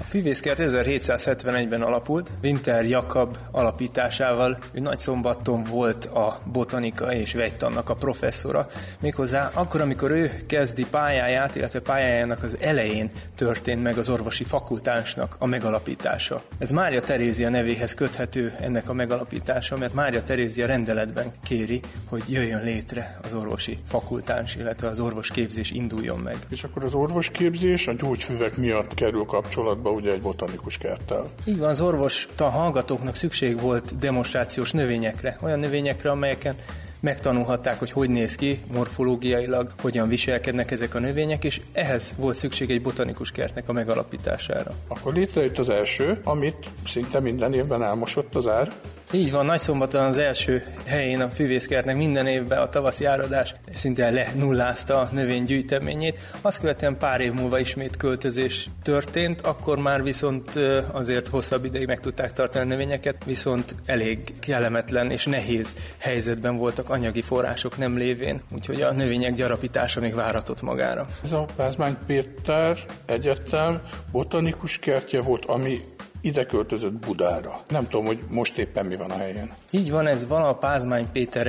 [0.00, 4.58] A Fivészkert 1771-ben alapult, Winter Jakab alapításával.
[4.72, 8.66] Ő nagy szombaton volt a botanika és vegytannak a professzora.
[9.00, 15.36] Méghozzá akkor, amikor ő kezdi pályáját, illetve pályájának az elején történt meg az orvosi fakultánsnak
[15.38, 16.42] a megalapítása.
[16.58, 22.64] Ez Mária Terézia nevéhez köthető ennek a megalapítása, mert Mária Terézia rendeletben kéri, hogy jöjjön
[22.64, 26.36] létre az orvosi fakultáns, illetve az orvosképzés induljon meg.
[26.48, 31.30] És akkor az orvosképzés a gyógyfüvek miatt kerül kapcsolatba kapcsolatba ugye egy botanikus kerttel.
[31.44, 36.54] Így van, az orvos a hallgatóknak szükség volt demonstrációs növényekre, olyan növényekre, amelyeken
[37.00, 42.70] megtanulhatták, hogy hogy néz ki morfológiailag, hogyan viselkednek ezek a növények, és ehhez volt szükség
[42.70, 44.72] egy botanikus kertnek a megalapítására.
[44.88, 48.72] Akkor létrejött az első, amit szinte minden évben elmosott az ár.
[49.12, 55.00] Így van, Nagyszombaton az első helyén a füvészkertnek minden évben a tavaszi áradás szinte lenullázta
[55.00, 56.18] a növénygyűjteményét.
[56.40, 60.56] Azt követően pár év múlva ismét költözés történt, akkor már viszont
[60.92, 66.90] azért hosszabb ideig meg tudták tartani a növényeket, viszont elég kellemetlen és nehéz helyzetben voltak
[66.90, 71.06] anyagi források nem lévén, úgyhogy a növények gyarapítása még váratott magára.
[71.24, 73.80] Ez a Pázmány Péter Egyetem
[74.12, 75.78] botanikus kertje volt, ami
[76.20, 77.60] ide költözött Budára.
[77.68, 79.52] Nem tudom, hogy most éppen mi van a helyén.
[79.70, 81.46] Így van, ez vala a Pázmány Péter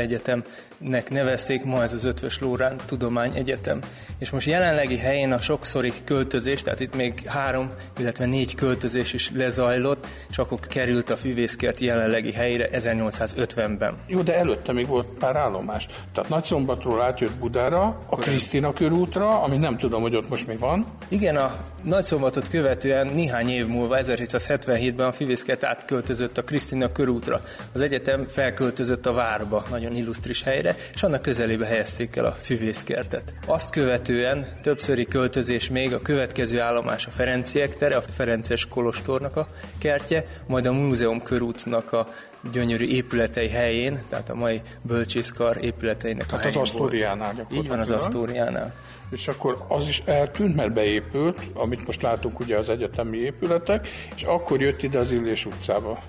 [0.80, 3.80] Egyetemnek nevezték, ma ez az Ötvös Lórán Tudomány Egyetem.
[4.20, 9.32] És most jelenlegi helyén a sokszori költözés, tehát itt még három, illetve négy költözés is
[9.36, 13.94] lezajlott, és akkor került a Füvészkert jelenlegi helyére 1850-ben.
[14.08, 15.86] Jó, de előtte még volt pár állomás.
[16.14, 20.86] Tehát Nagyszombatról átjött Budára, a Krisztina körútra, ami nem tudom, hogy ott most mi van.
[21.08, 27.42] Igen, a Nagyszombatot követően néhány év múlva, 1777-ben a Füvészkert átköltözött a Krisztina körútra.
[27.74, 33.34] Az egyetem felköltözött a várba, nagyon illusztris helyre, és annak közelébe helyezték el a Füvészkertet.
[33.46, 39.48] Azt követően többszöri költözés még a következő állomás a Ferenciek tere, a Ferences Kolostornak a
[39.78, 42.08] kertje, majd a Múzeum körútnak a
[42.52, 47.80] gyönyörű épületei helyén, tehát a mai bölcsészkar épületeinek tehát a helyén az Asztóriánál Így van,
[47.80, 48.74] az Asztóriánál.
[49.12, 54.24] És akkor az is eltűnt, mert beépült, amit most látunk ugye az egyetemi épületek, és
[54.24, 56.00] akkor jött ide az Illés utcába.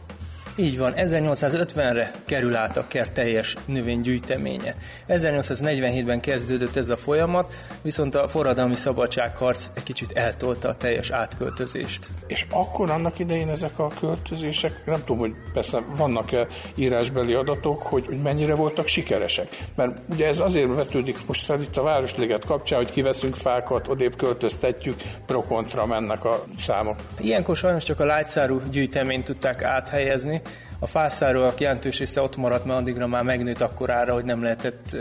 [0.61, 4.75] Így van, 1850-re kerül át a kert teljes növénygyűjteménye.
[5.09, 7.53] 1847-ben kezdődött ez a folyamat,
[7.83, 12.09] viszont a forradalmi szabadságharc egy kicsit eltolta a teljes átköltözést.
[12.27, 18.07] És akkor annak idején ezek a költözések, nem tudom, hogy persze vannak-e írásbeli adatok, hogy,
[18.07, 19.57] hogy mennyire voltak sikeresek.
[19.75, 24.17] Mert ugye ez azért vetődik most fel itt a Városliget kapcsán, hogy kiveszünk fákat, odébb
[24.17, 24.97] költöztetjük,
[25.27, 26.97] pro-kontra mennek a számok.
[27.21, 30.43] Ilyenkor sajnos csak a lágyszárú gyűjteményt tudták áthelyezni,
[30.79, 34.97] A fászáróak jelentős része ott maradt, mert addigra már megnőtt akkorára, hogy nem lehetett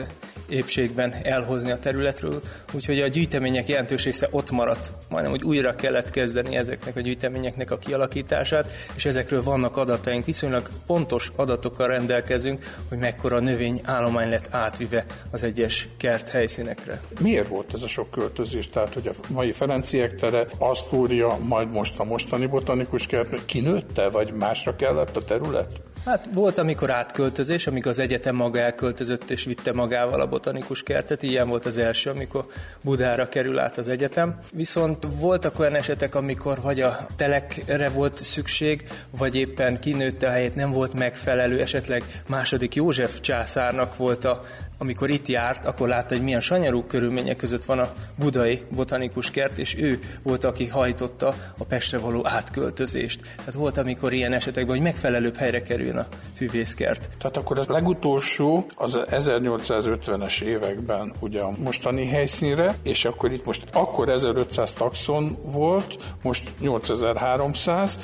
[0.49, 2.41] épségben elhozni a területről,
[2.73, 4.93] úgyhogy a gyűjtemények jelentős része ott maradt.
[5.09, 10.25] Majdnem, hogy újra kellett kezdeni ezeknek a gyűjteményeknek a kialakítását, és ezekről vannak adataink.
[10.25, 17.01] Viszonylag pontos adatokkal rendelkezünk, hogy mekkora növény állomány lett átvive az egyes kert helyszínekre.
[17.19, 18.67] Miért volt ez a sok költözés?
[18.67, 24.33] Tehát, hogy a mai Ferenciek tere, Asztúria, majd most a mostani botanikus kert, kinőtte, vagy
[24.33, 25.81] másra kellett a terület?
[26.07, 31.23] Hát volt, amikor átköltözés, amikor az egyetem maga elköltözött és vitte magával a botanikus kertet,
[31.23, 32.45] ilyen volt az első, amikor
[32.81, 34.39] Budára kerül át az egyetem.
[34.53, 38.83] Viszont voltak olyan esetek, amikor vagy a telekre volt szükség,
[39.17, 44.43] vagy éppen kinőtte a helyét, nem volt megfelelő, esetleg második József császárnak volt a
[44.77, 49.57] amikor itt járt, akkor látta, hogy milyen sanyarú körülmények között van a budai botanikus kert,
[49.57, 53.21] és ő volt, aki hajtotta a Pestre való átköltözést.
[53.37, 57.09] Tehát volt, amikor ilyen esetekben, hogy megfelelőbb helyre kerüljön a füvészkert.
[57.17, 63.63] Tehát akkor az legutolsó az 1850-es években ugye a mostani helyszínre, és akkor itt most
[63.73, 67.99] akkor 1500 taxon volt, most 8300,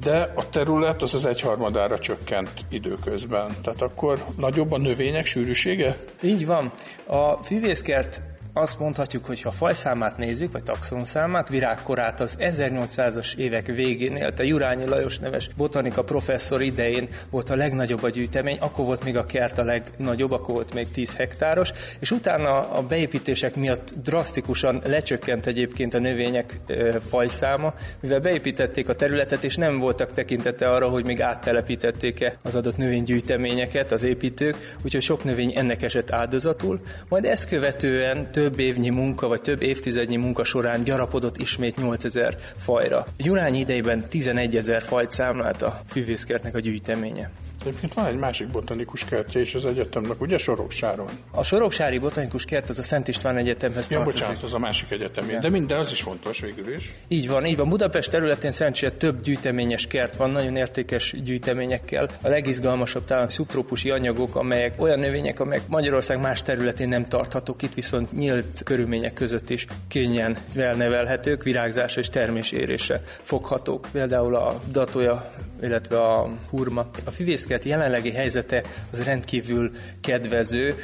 [0.00, 3.56] de a terület az az egyharmadára csökkent időközben.
[3.62, 5.96] Tehát akkor nagyobb a növények sűrűsége?
[6.22, 6.72] Így van.
[7.06, 8.22] A füvészkert
[8.58, 14.42] azt mondhatjuk, hogy ha fajszámát nézzük, vagy taxonszámát, virágkorát az 1800-as évek végén élt a
[14.42, 19.24] Jurányi Lajos neves botanika professzor idején volt a legnagyobb a gyűjtemény, akkor volt még a
[19.24, 25.46] kert a legnagyobb, akkor volt még 10 hektáros, és utána a beépítések miatt drasztikusan lecsökkent
[25.46, 26.60] egyébként a növények
[27.08, 32.76] fajszáma, mivel beépítették a területet, és nem voltak tekintete arra, hogy még áttelepítették-e az adott
[32.76, 38.90] növénygyűjteményeket az építők, úgyhogy sok növény ennek esett áldozatul, majd ezt követően több több évnyi
[38.90, 43.04] munka, vagy több évtizednyi munka során gyarapodott ismét 8000 fajra.
[43.16, 47.30] Jurányi idejében 11 ezer fajt számlált a füvészkertnek a gyűjteménye.
[47.66, 51.08] Egyébként van egy másik botanikus kertje is az egyetemnek, ugye Soroksáron?
[51.30, 54.20] A Soroksári botanikus kert az a Szent István Egyetemhez ja, tartozik.
[54.20, 56.92] bocsánat, az a másik egyetem, de minden az is fontos végül is.
[57.08, 57.68] Így van, így van.
[57.68, 62.10] Budapest területén szerencsére több gyűjteményes kert van, nagyon értékes gyűjteményekkel.
[62.22, 67.74] A legizgalmasabb talán szubtrópusi anyagok, amelyek olyan növények, amelyek Magyarország más területén nem tarthatók, itt
[67.74, 73.88] viszont nyílt körülmények között is könnyen felnevelhetők, virágzásra és termésérésre foghatók.
[73.92, 75.30] Például a datója
[75.62, 76.86] illetve a hurma.
[77.04, 77.10] A
[77.56, 80.74] füvészkert jelenlegi helyzete az rendkívül kedvező,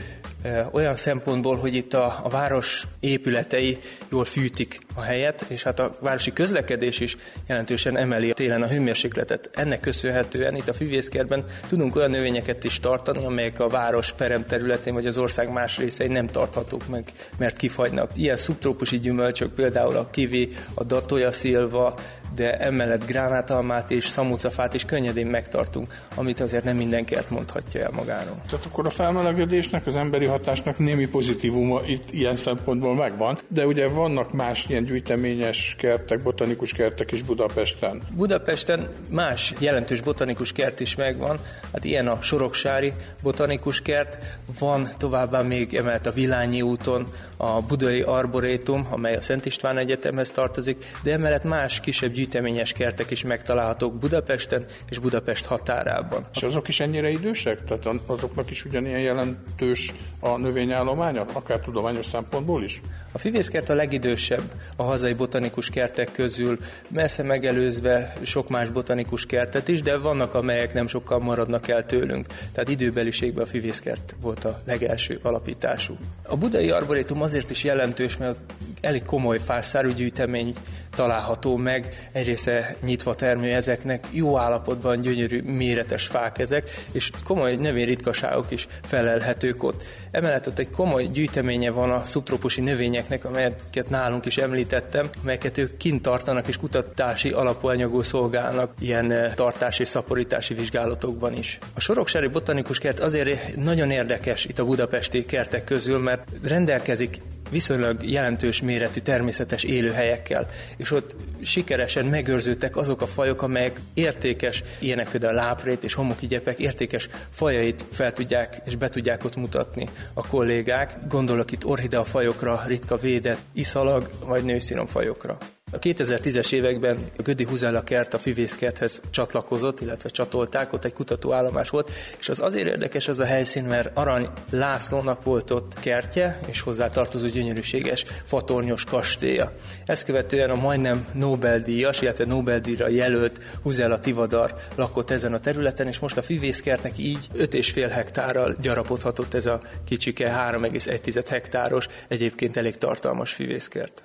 [0.71, 3.79] olyan szempontból, hogy itt a, a város épületei
[4.11, 7.17] jól fűtik a helyet, és hát a városi közlekedés is
[7.49, 9.51] jelentősen emeli télen a hőmérsékletet.
[9.55, 14.95] Ennek köszönhetően itt a füvészkertben tudunk olyan növényeket is tartani, amelyek a város perem területén
[14.95, 17.05] vagy az ország más részein nem tarthatók meg,
[17.39, 18.11] mert kifagynak.
[18.15, 21.95] Ilyen szubtrópusi gyümölcsök, például a kivi, a datoja szilva,
[22.35, 27.91] de emellett gránátalmát és szamucafát is könnyedén megtartunk, amit azért nem minden kert mondhatja el
[27.91, 28.41] magáról.
[28.51, 33.89] Tehát akkor a felmelegedésnek, az emberi hatásnak némi pozitívuma itt ilyen szempontból megvan, de ugye
[33.89, 38.03] vannak más ilyen gyűjteményes kertek, botanikus kertek is Budapesten.
[38.17, 41.39] Budapesten más jelentős botanikus kert is megvan,
[41.73, 44.19] hát ilyen a Soroksári botanikus kert,
[44.59, 47.07] van továbbá még emellett a Vilányi úton
[47.37, 53.11] a Budai Arborétum, amely a Szent István Egyetemhez tartozik, de emellett más kisebb gyűjteményes kertek
[53.11, 56.27] is megtalálhatók Budapesten és Budapest határában.
[56.35, 57.65] És azok is ennyire idősek?
[57.65, 62.81] Tehát azoknak is ugyanilyen jelentős a növényállománya, akár tudományos szempontból is?
[63.13, 64.43] A fivészkert a legidősebb
[64.77, 66.59] a hazai botanikus kertek közül,
[66.89, 72.27] messze megelőzve sok más botanikus kertet is, de vannak, amelyek nem sokkal maradnak el tőlünk.
[72.53, 75.97] Tehát időbeliségben a fivészkert volt a legelső alapítású.
[76.23, 78.39] A budai arborétum azért is jelentős, mert
[78.81, 80.55] elég komoly fászárú gyűjtemény
[80.95, 87.57] található meg, egy része nyitva termő ezeknek, jó állapotban gyönyörű, méretes fák ezek, és komoly
[87.57, 89.85] növényritkaságok is felelhetők ott.
[90.11, 92.61] Emellett ott egy komoly gyűjteménye van a szubtrópusi
[93.09, 99.33] növényeknek, amelyeket nálunk is említettem, amelyeket ők kint tartanak és kutatási alapanyagú szolgálnak ilyen eh,
[99.35, 101.59] tartási és szaporítási vizsgálatokban is.
[101.75, 107.21] A Soroksári Botanikus Kert azért nagyon érdekes itt a budapesti kertek közül, mert rendelkezik
[107.53, 115.09] viszonylag jelentős méretű természetes élőhelyekkel, és ott sikeresen megőrződtek azok a fajok, amelyek értékes, ilyenek
[115.09, 120.27] például a láprét és homokigyepek értékes fajait fel tudják és be tudják ott mutatni a
[120.27, 120.97] kollégák.
[121.09, 125.39] Gondolok itt orhidea fajokra, ritka védett, iszalag vagy nőszínom fajokra.
[125.75, 131.71] A 2010-es években a Gödi Huzella kert a füvészkerthez csatlakozott, illetve csatolták, ott egy kutatóállomás
[131.71, 136.61] volt, és az azért érdekes az a helyszín, mert Arany Lászlónak volt ott kertje, és
[136.61, 139.53] hozzá tartozó gyönyörűséges fatornyos kastélya.
[139.87, 145.99] Ezt követően a majdnem Nobel-díjas, illetve Nobel-díjra jelölt Huzella Tivadar lakott ezen a területen, és
[145.99, 153.33] most a füvészkertnek így 5,5 hektárral gyarapodhatott ez a kicsike 3,1 hektáros, egyébként elég tartalmas
[153.33, 154.03] füvészkert.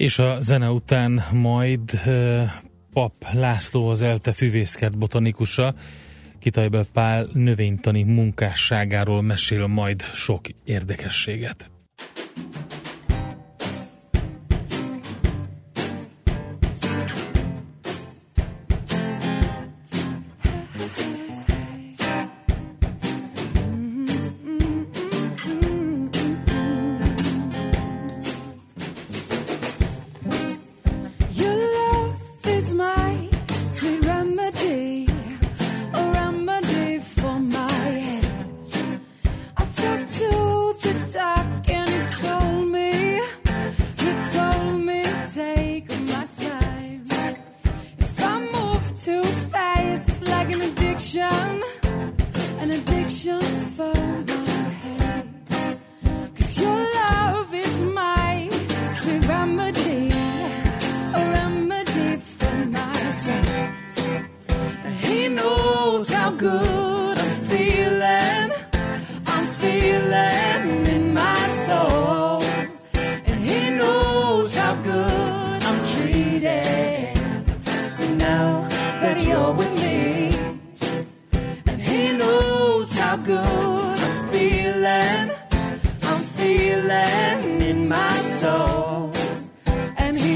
[0.00, 2.00] És a zene után majd
[2.92, 5.74] Pap László az ELTE füvészkert botanikusa,
[6.38, 11.70] Kitajbel Pál növénytani munkásságáról mesél majd sok érdekességet.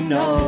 [0.08, 0.43] know.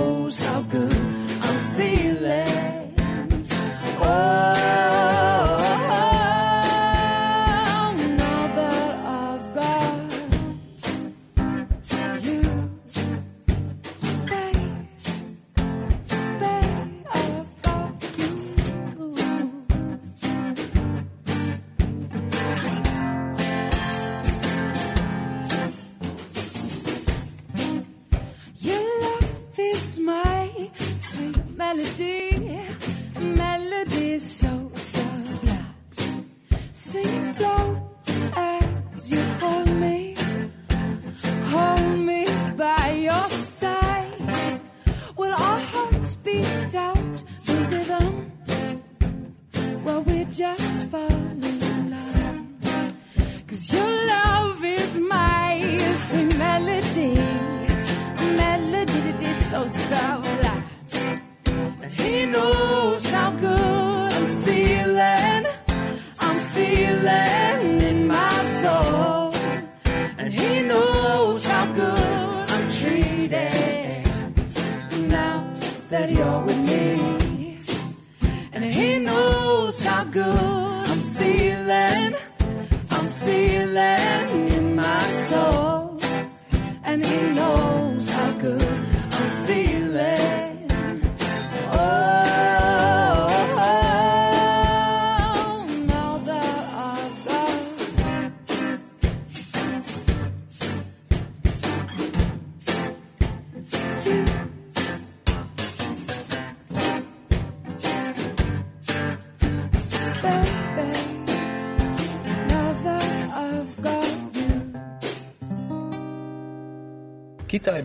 [87.10, 87.45] you know.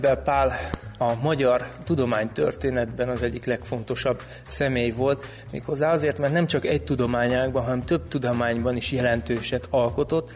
[0.01, 0.53] Kitajbel Pál
[0.97, 7.63] a magyar tudománytörténetben az egyik legfontosabb személy volt, méghozzá azért, mert nem csak egy tudományágban,
[7.63, 10.31] hanem több tudományban is jelentőset alkotott,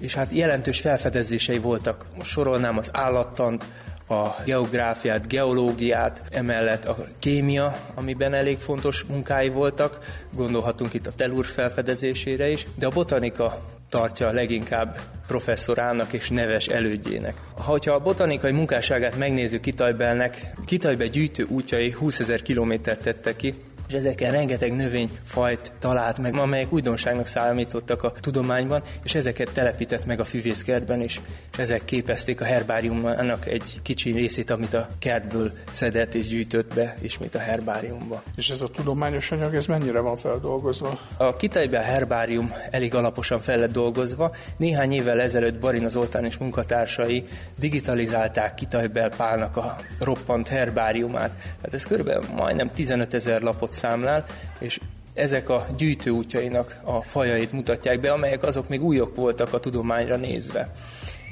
[0.00, 2.04] és hát jelentős felfedezései voltak.
[2.16, 3.66] Most sorolnám az állattant,
[4.08, 9.98] a geográfiát, geológiát, emellett a kémia, amiben elég fontos munkái voltak,
[10.34, 13.58] gondolhatunk itt a telur felfedezésére is, de a botanika
[13.88, 17.34] tartja leginkább professzorának és neves elődjének.
[17.64, 23.54] Ha a botanikai munkásságát megnézzük Kitajbelnek, Kitajbe gyűjtő útjai 20 ezer kilométert tettek ki,
[23.88, 30.20] és ezeken rengeteg növényfajt talált meg, amelyek újdonságnak számítottak a tudományban, és ezeket telepített meg
[30.20, 31.20] a füvészkertben is,
[31.52, 36.96] és ezek képezték a herbáriumának egy kicsi részét, amit a kertből szedett és gyűjtött be
[37.00, 38.22] ismét a herbáriumba.
[38.36, 40.98] És ez a tudományos anyag, ez mennyire van feldolgozva?
[41.16, 44.34] A Kitajbe herbárium elég alaposan fel lett dolgozva.
[44.56, 47.24] Néhány évvel ezelőtt Barina Zoltán és munkatársai
[47.58, 51.30] digitalizálták Kitajbel Pálnak a roppant herbáriumát.
[51.62, 54.24] Hát ez körülbelül majdnem 15 ezer lapot számlál,
[54.58, 54.80] és
[55.14, 60.72] ezek a gyűjtőútjainak a fajait mutatják be, amelyek azok még újok voltak a tudományra nézve.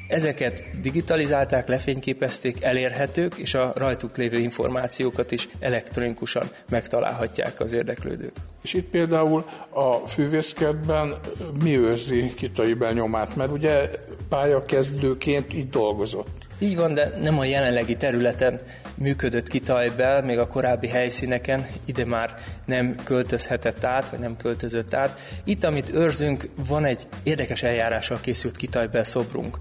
[0.09, 8.33] Ezeket digitalizálták, lefényképezték, elérhetők, és a rajtuk lévő információkat is elektronikusan megtalálhatják az érdeklődők.
[8.63, 11.15] És itt például a fűvészkertben
[11.63, 13.37] mi őrzi Kitai benyomát?
[13.37, 13.91] Mert ugye
[14.29, 16.47] pályakezdőként itt dolgozott.
[16.59, 18.61] Így van, de nem a jelenlegi területen
[18.97, 22.35] működött Kitajbel, még a korábbi helyszíneken, ide már
[22.65, 25.21] nem költözhetett át, vagy nem költözött át.
[25.45, 29.59] Itt, amit őrzünk, van egy érdekes eljárással készült Kitajbel szobrunk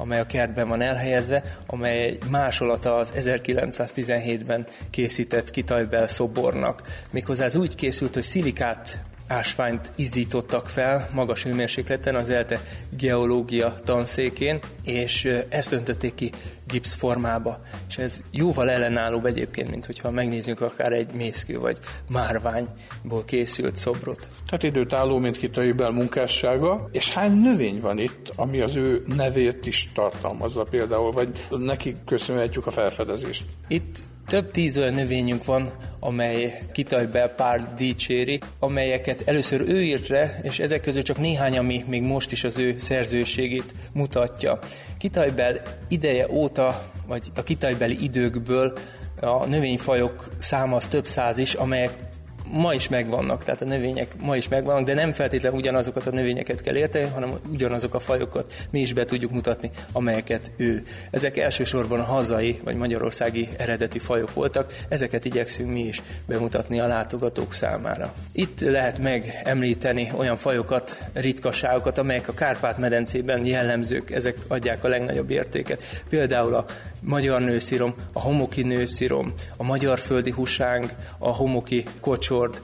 [0.00, 6.82] amely a kertben van elhelyezve, amely egy másolata az 1917-ben készített Kitajbel szobornak.
[7.10, 12.60] Méghozzá ez úgy készült, hogy szilikát ásványt izzítottak fel magas hőmérsékleten az ELTE
[12.96, 16.32] geológia tanszékén, és ezt öntötték ki
[16.66, 17.60] gipsz formába.
[17.88, 21.78] És ez jóval ellenállóbb egyébként, mint hogyha megnézzük akár egy mészkő vagy
[22.10, 24.28] márványból készült szobrot.
[24.46, 26.88] Tehát időt álló, mint Kitaibel munkássága.
[26.92, 32.66] És hány növény van itt, ami az ő nevét is tartalmazza például, vagy neki köszönhetjük
[32.66, 33.44] a felfedezést?
[33.68, 35.70] Itt több tíz olyan növényünk van,
[36.00, 41.84] amely Kitajbel pár dicséri, amelyeket először ő írt le, és ezek közül csak néhány, ami
[41.86, 44.58] még most is az ő szerzőségét mutatja.
[44.98, 48.78] Kitajbel ideje óta, vagy a kitajbeli időkből
[49.20, 52.07] a növényfajok száma az több száz is, amelyek
[52.52, 56.60] ma is megvannak, tehát a növények ma is megvannak, de nem feltétlenül ugyanazokat a növényeket
[56.60, 60.82] kell érteni, hanem ugyanazok a fajokat mi is be tudjuk mutatni, amelyeket ő.
[61.10, 66.86] Ezek elsősorban a hazai vagy magyarországi eredeti fajok voltak, ezeket igyekszünk mi is bemutatni a
[66.86, 68.14] látogatók számára.
[68.32, 76.02] Itt lehet megemlíteni olyan fajokat, ritkaságokat, amelyek a Kárpát-medencében jellemzők, ezek adják a legnagyobb értéket.
[76.08, 76.64] Például a
[77.00, 82.60] magyar nőszirom, a homoki nőszirom, a magyar földi husáng, a homoki kocsord,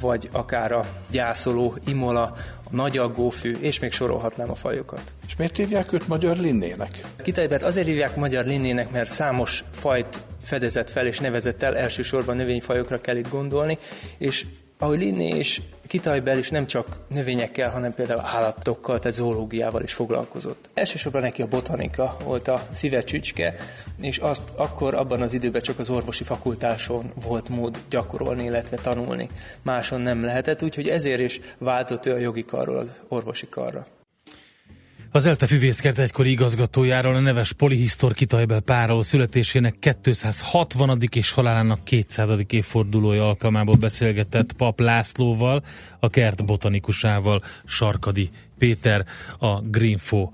[0.00, 2.22] vagy akár a gyászoló imola,
[2.64, 5.12] a nagyaggófű, és még sorolhatnám a fajokat.
[5.26, 7.04] És miért hívják őt magyar linnének?
[7.22, 13.00] Kitajbet azért hívják magyar linnének, mert számos fajt fedezett fel és nevezett el, elsősorban növényfajokra
[13.00, 13.78] kell itt gondolni,
[14.18, 14.46] és
[14.78, 20.68] ahogy Linné és Kitajbel is nem csak növényekkel, hanem például állatokkal, tehát zoológiával is foglalkozott.
[20.74, 23.54] Elsősorban neki a botanika volt a szíve csücske,
[24.00, 29.28] és azt akkor abban az időben csak az orvosi fakultáson volt mód gyakorolni, illetve tanulni.
[29.62, 33.86] Máson nem lehetett, úgyhogy ezért is váltott ő a jogi karról az orvosi karra.
[35.10, 40.98] Az ELTE füvészkert egykori igazgatójáról a neves Polihisztor Kitajbel Páról születésének 260.
[41.14, 42.28] és halálának 200.
[42.48, 45.62] évfordulója alkalmából beszélgetett Pap Lászlóval,
[46.00, 49.04] a kert botanikusával, Sarkadi Péter,
[49.38, 50.30] a Greenfo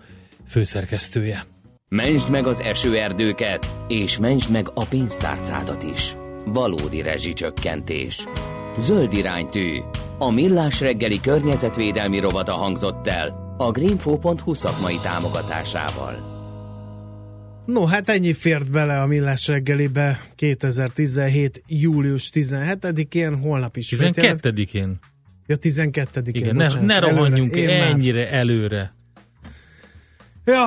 [0.49, 1.47] főszerkesztője.
[1.89, 6.17] Mentsd meg az esőerdőket, és mentsd meg a pénztárcádat is.
[6.45, 8.25] Valódi rezsicsökkentés.
[8.77, 9.79] Zöld iránytű.
[10.19, 16.33] A millás reggeli környezetvédelmi rovata hangzott el, a greenfo.hu szakmai támogatásával.
[17.67, 21.63] No, hát ennyi fért bele a Millás reggelibe 2017.
[21.67, 23.95] július 17-én, holnap is.
[23.97, 24.99] 12-én.
[25.47, 26.35] Ja, 12-én.
[26.35, 28.35] Igen, ne, ne rohanjunk ennyire már...
[28.35, 28.95] előre.
[30.45, 30.67] Ja,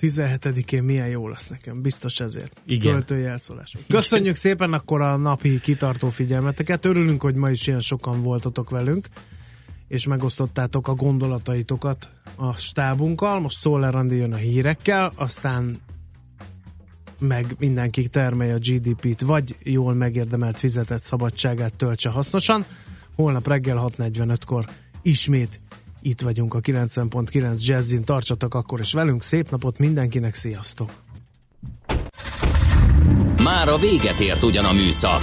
[0.00, 2.60] 17-én milyen jó lesz nekem, biztos ezért.
[2.66, 2.92] Igen.
[2.92, 3.80] Költői elszólások.
[3.88, 6.84] Köszönjük szépen akkor a napi kitartó figyelmeteket.
[6.84, 9.06] Örülünk, hogy ma is ilyen sokan voltatok velünk
[9.88, 13.40] és megosztottátok a gondolataitokat a stábunkkal.
[13.40, 15.76] Most Szoller Andi jön a hírekkel, aztán
[17.18, 22.64] meg mindenki termelje a GDP-t, vagy jól megérdemelt fizetett szabadságát töltse hasznosan.
[23.16, 24.68] Holnap reggel 6.45-kor
[25.02, 25.60] ismét
[26.00, 30.90] itt vagyunk a 90.9 Jazzin, tartsatok akkor is velünk, szép napot mindenkinek, sziasztok!
[33.42, 35.22] Már a véget ért ugyan a műszak,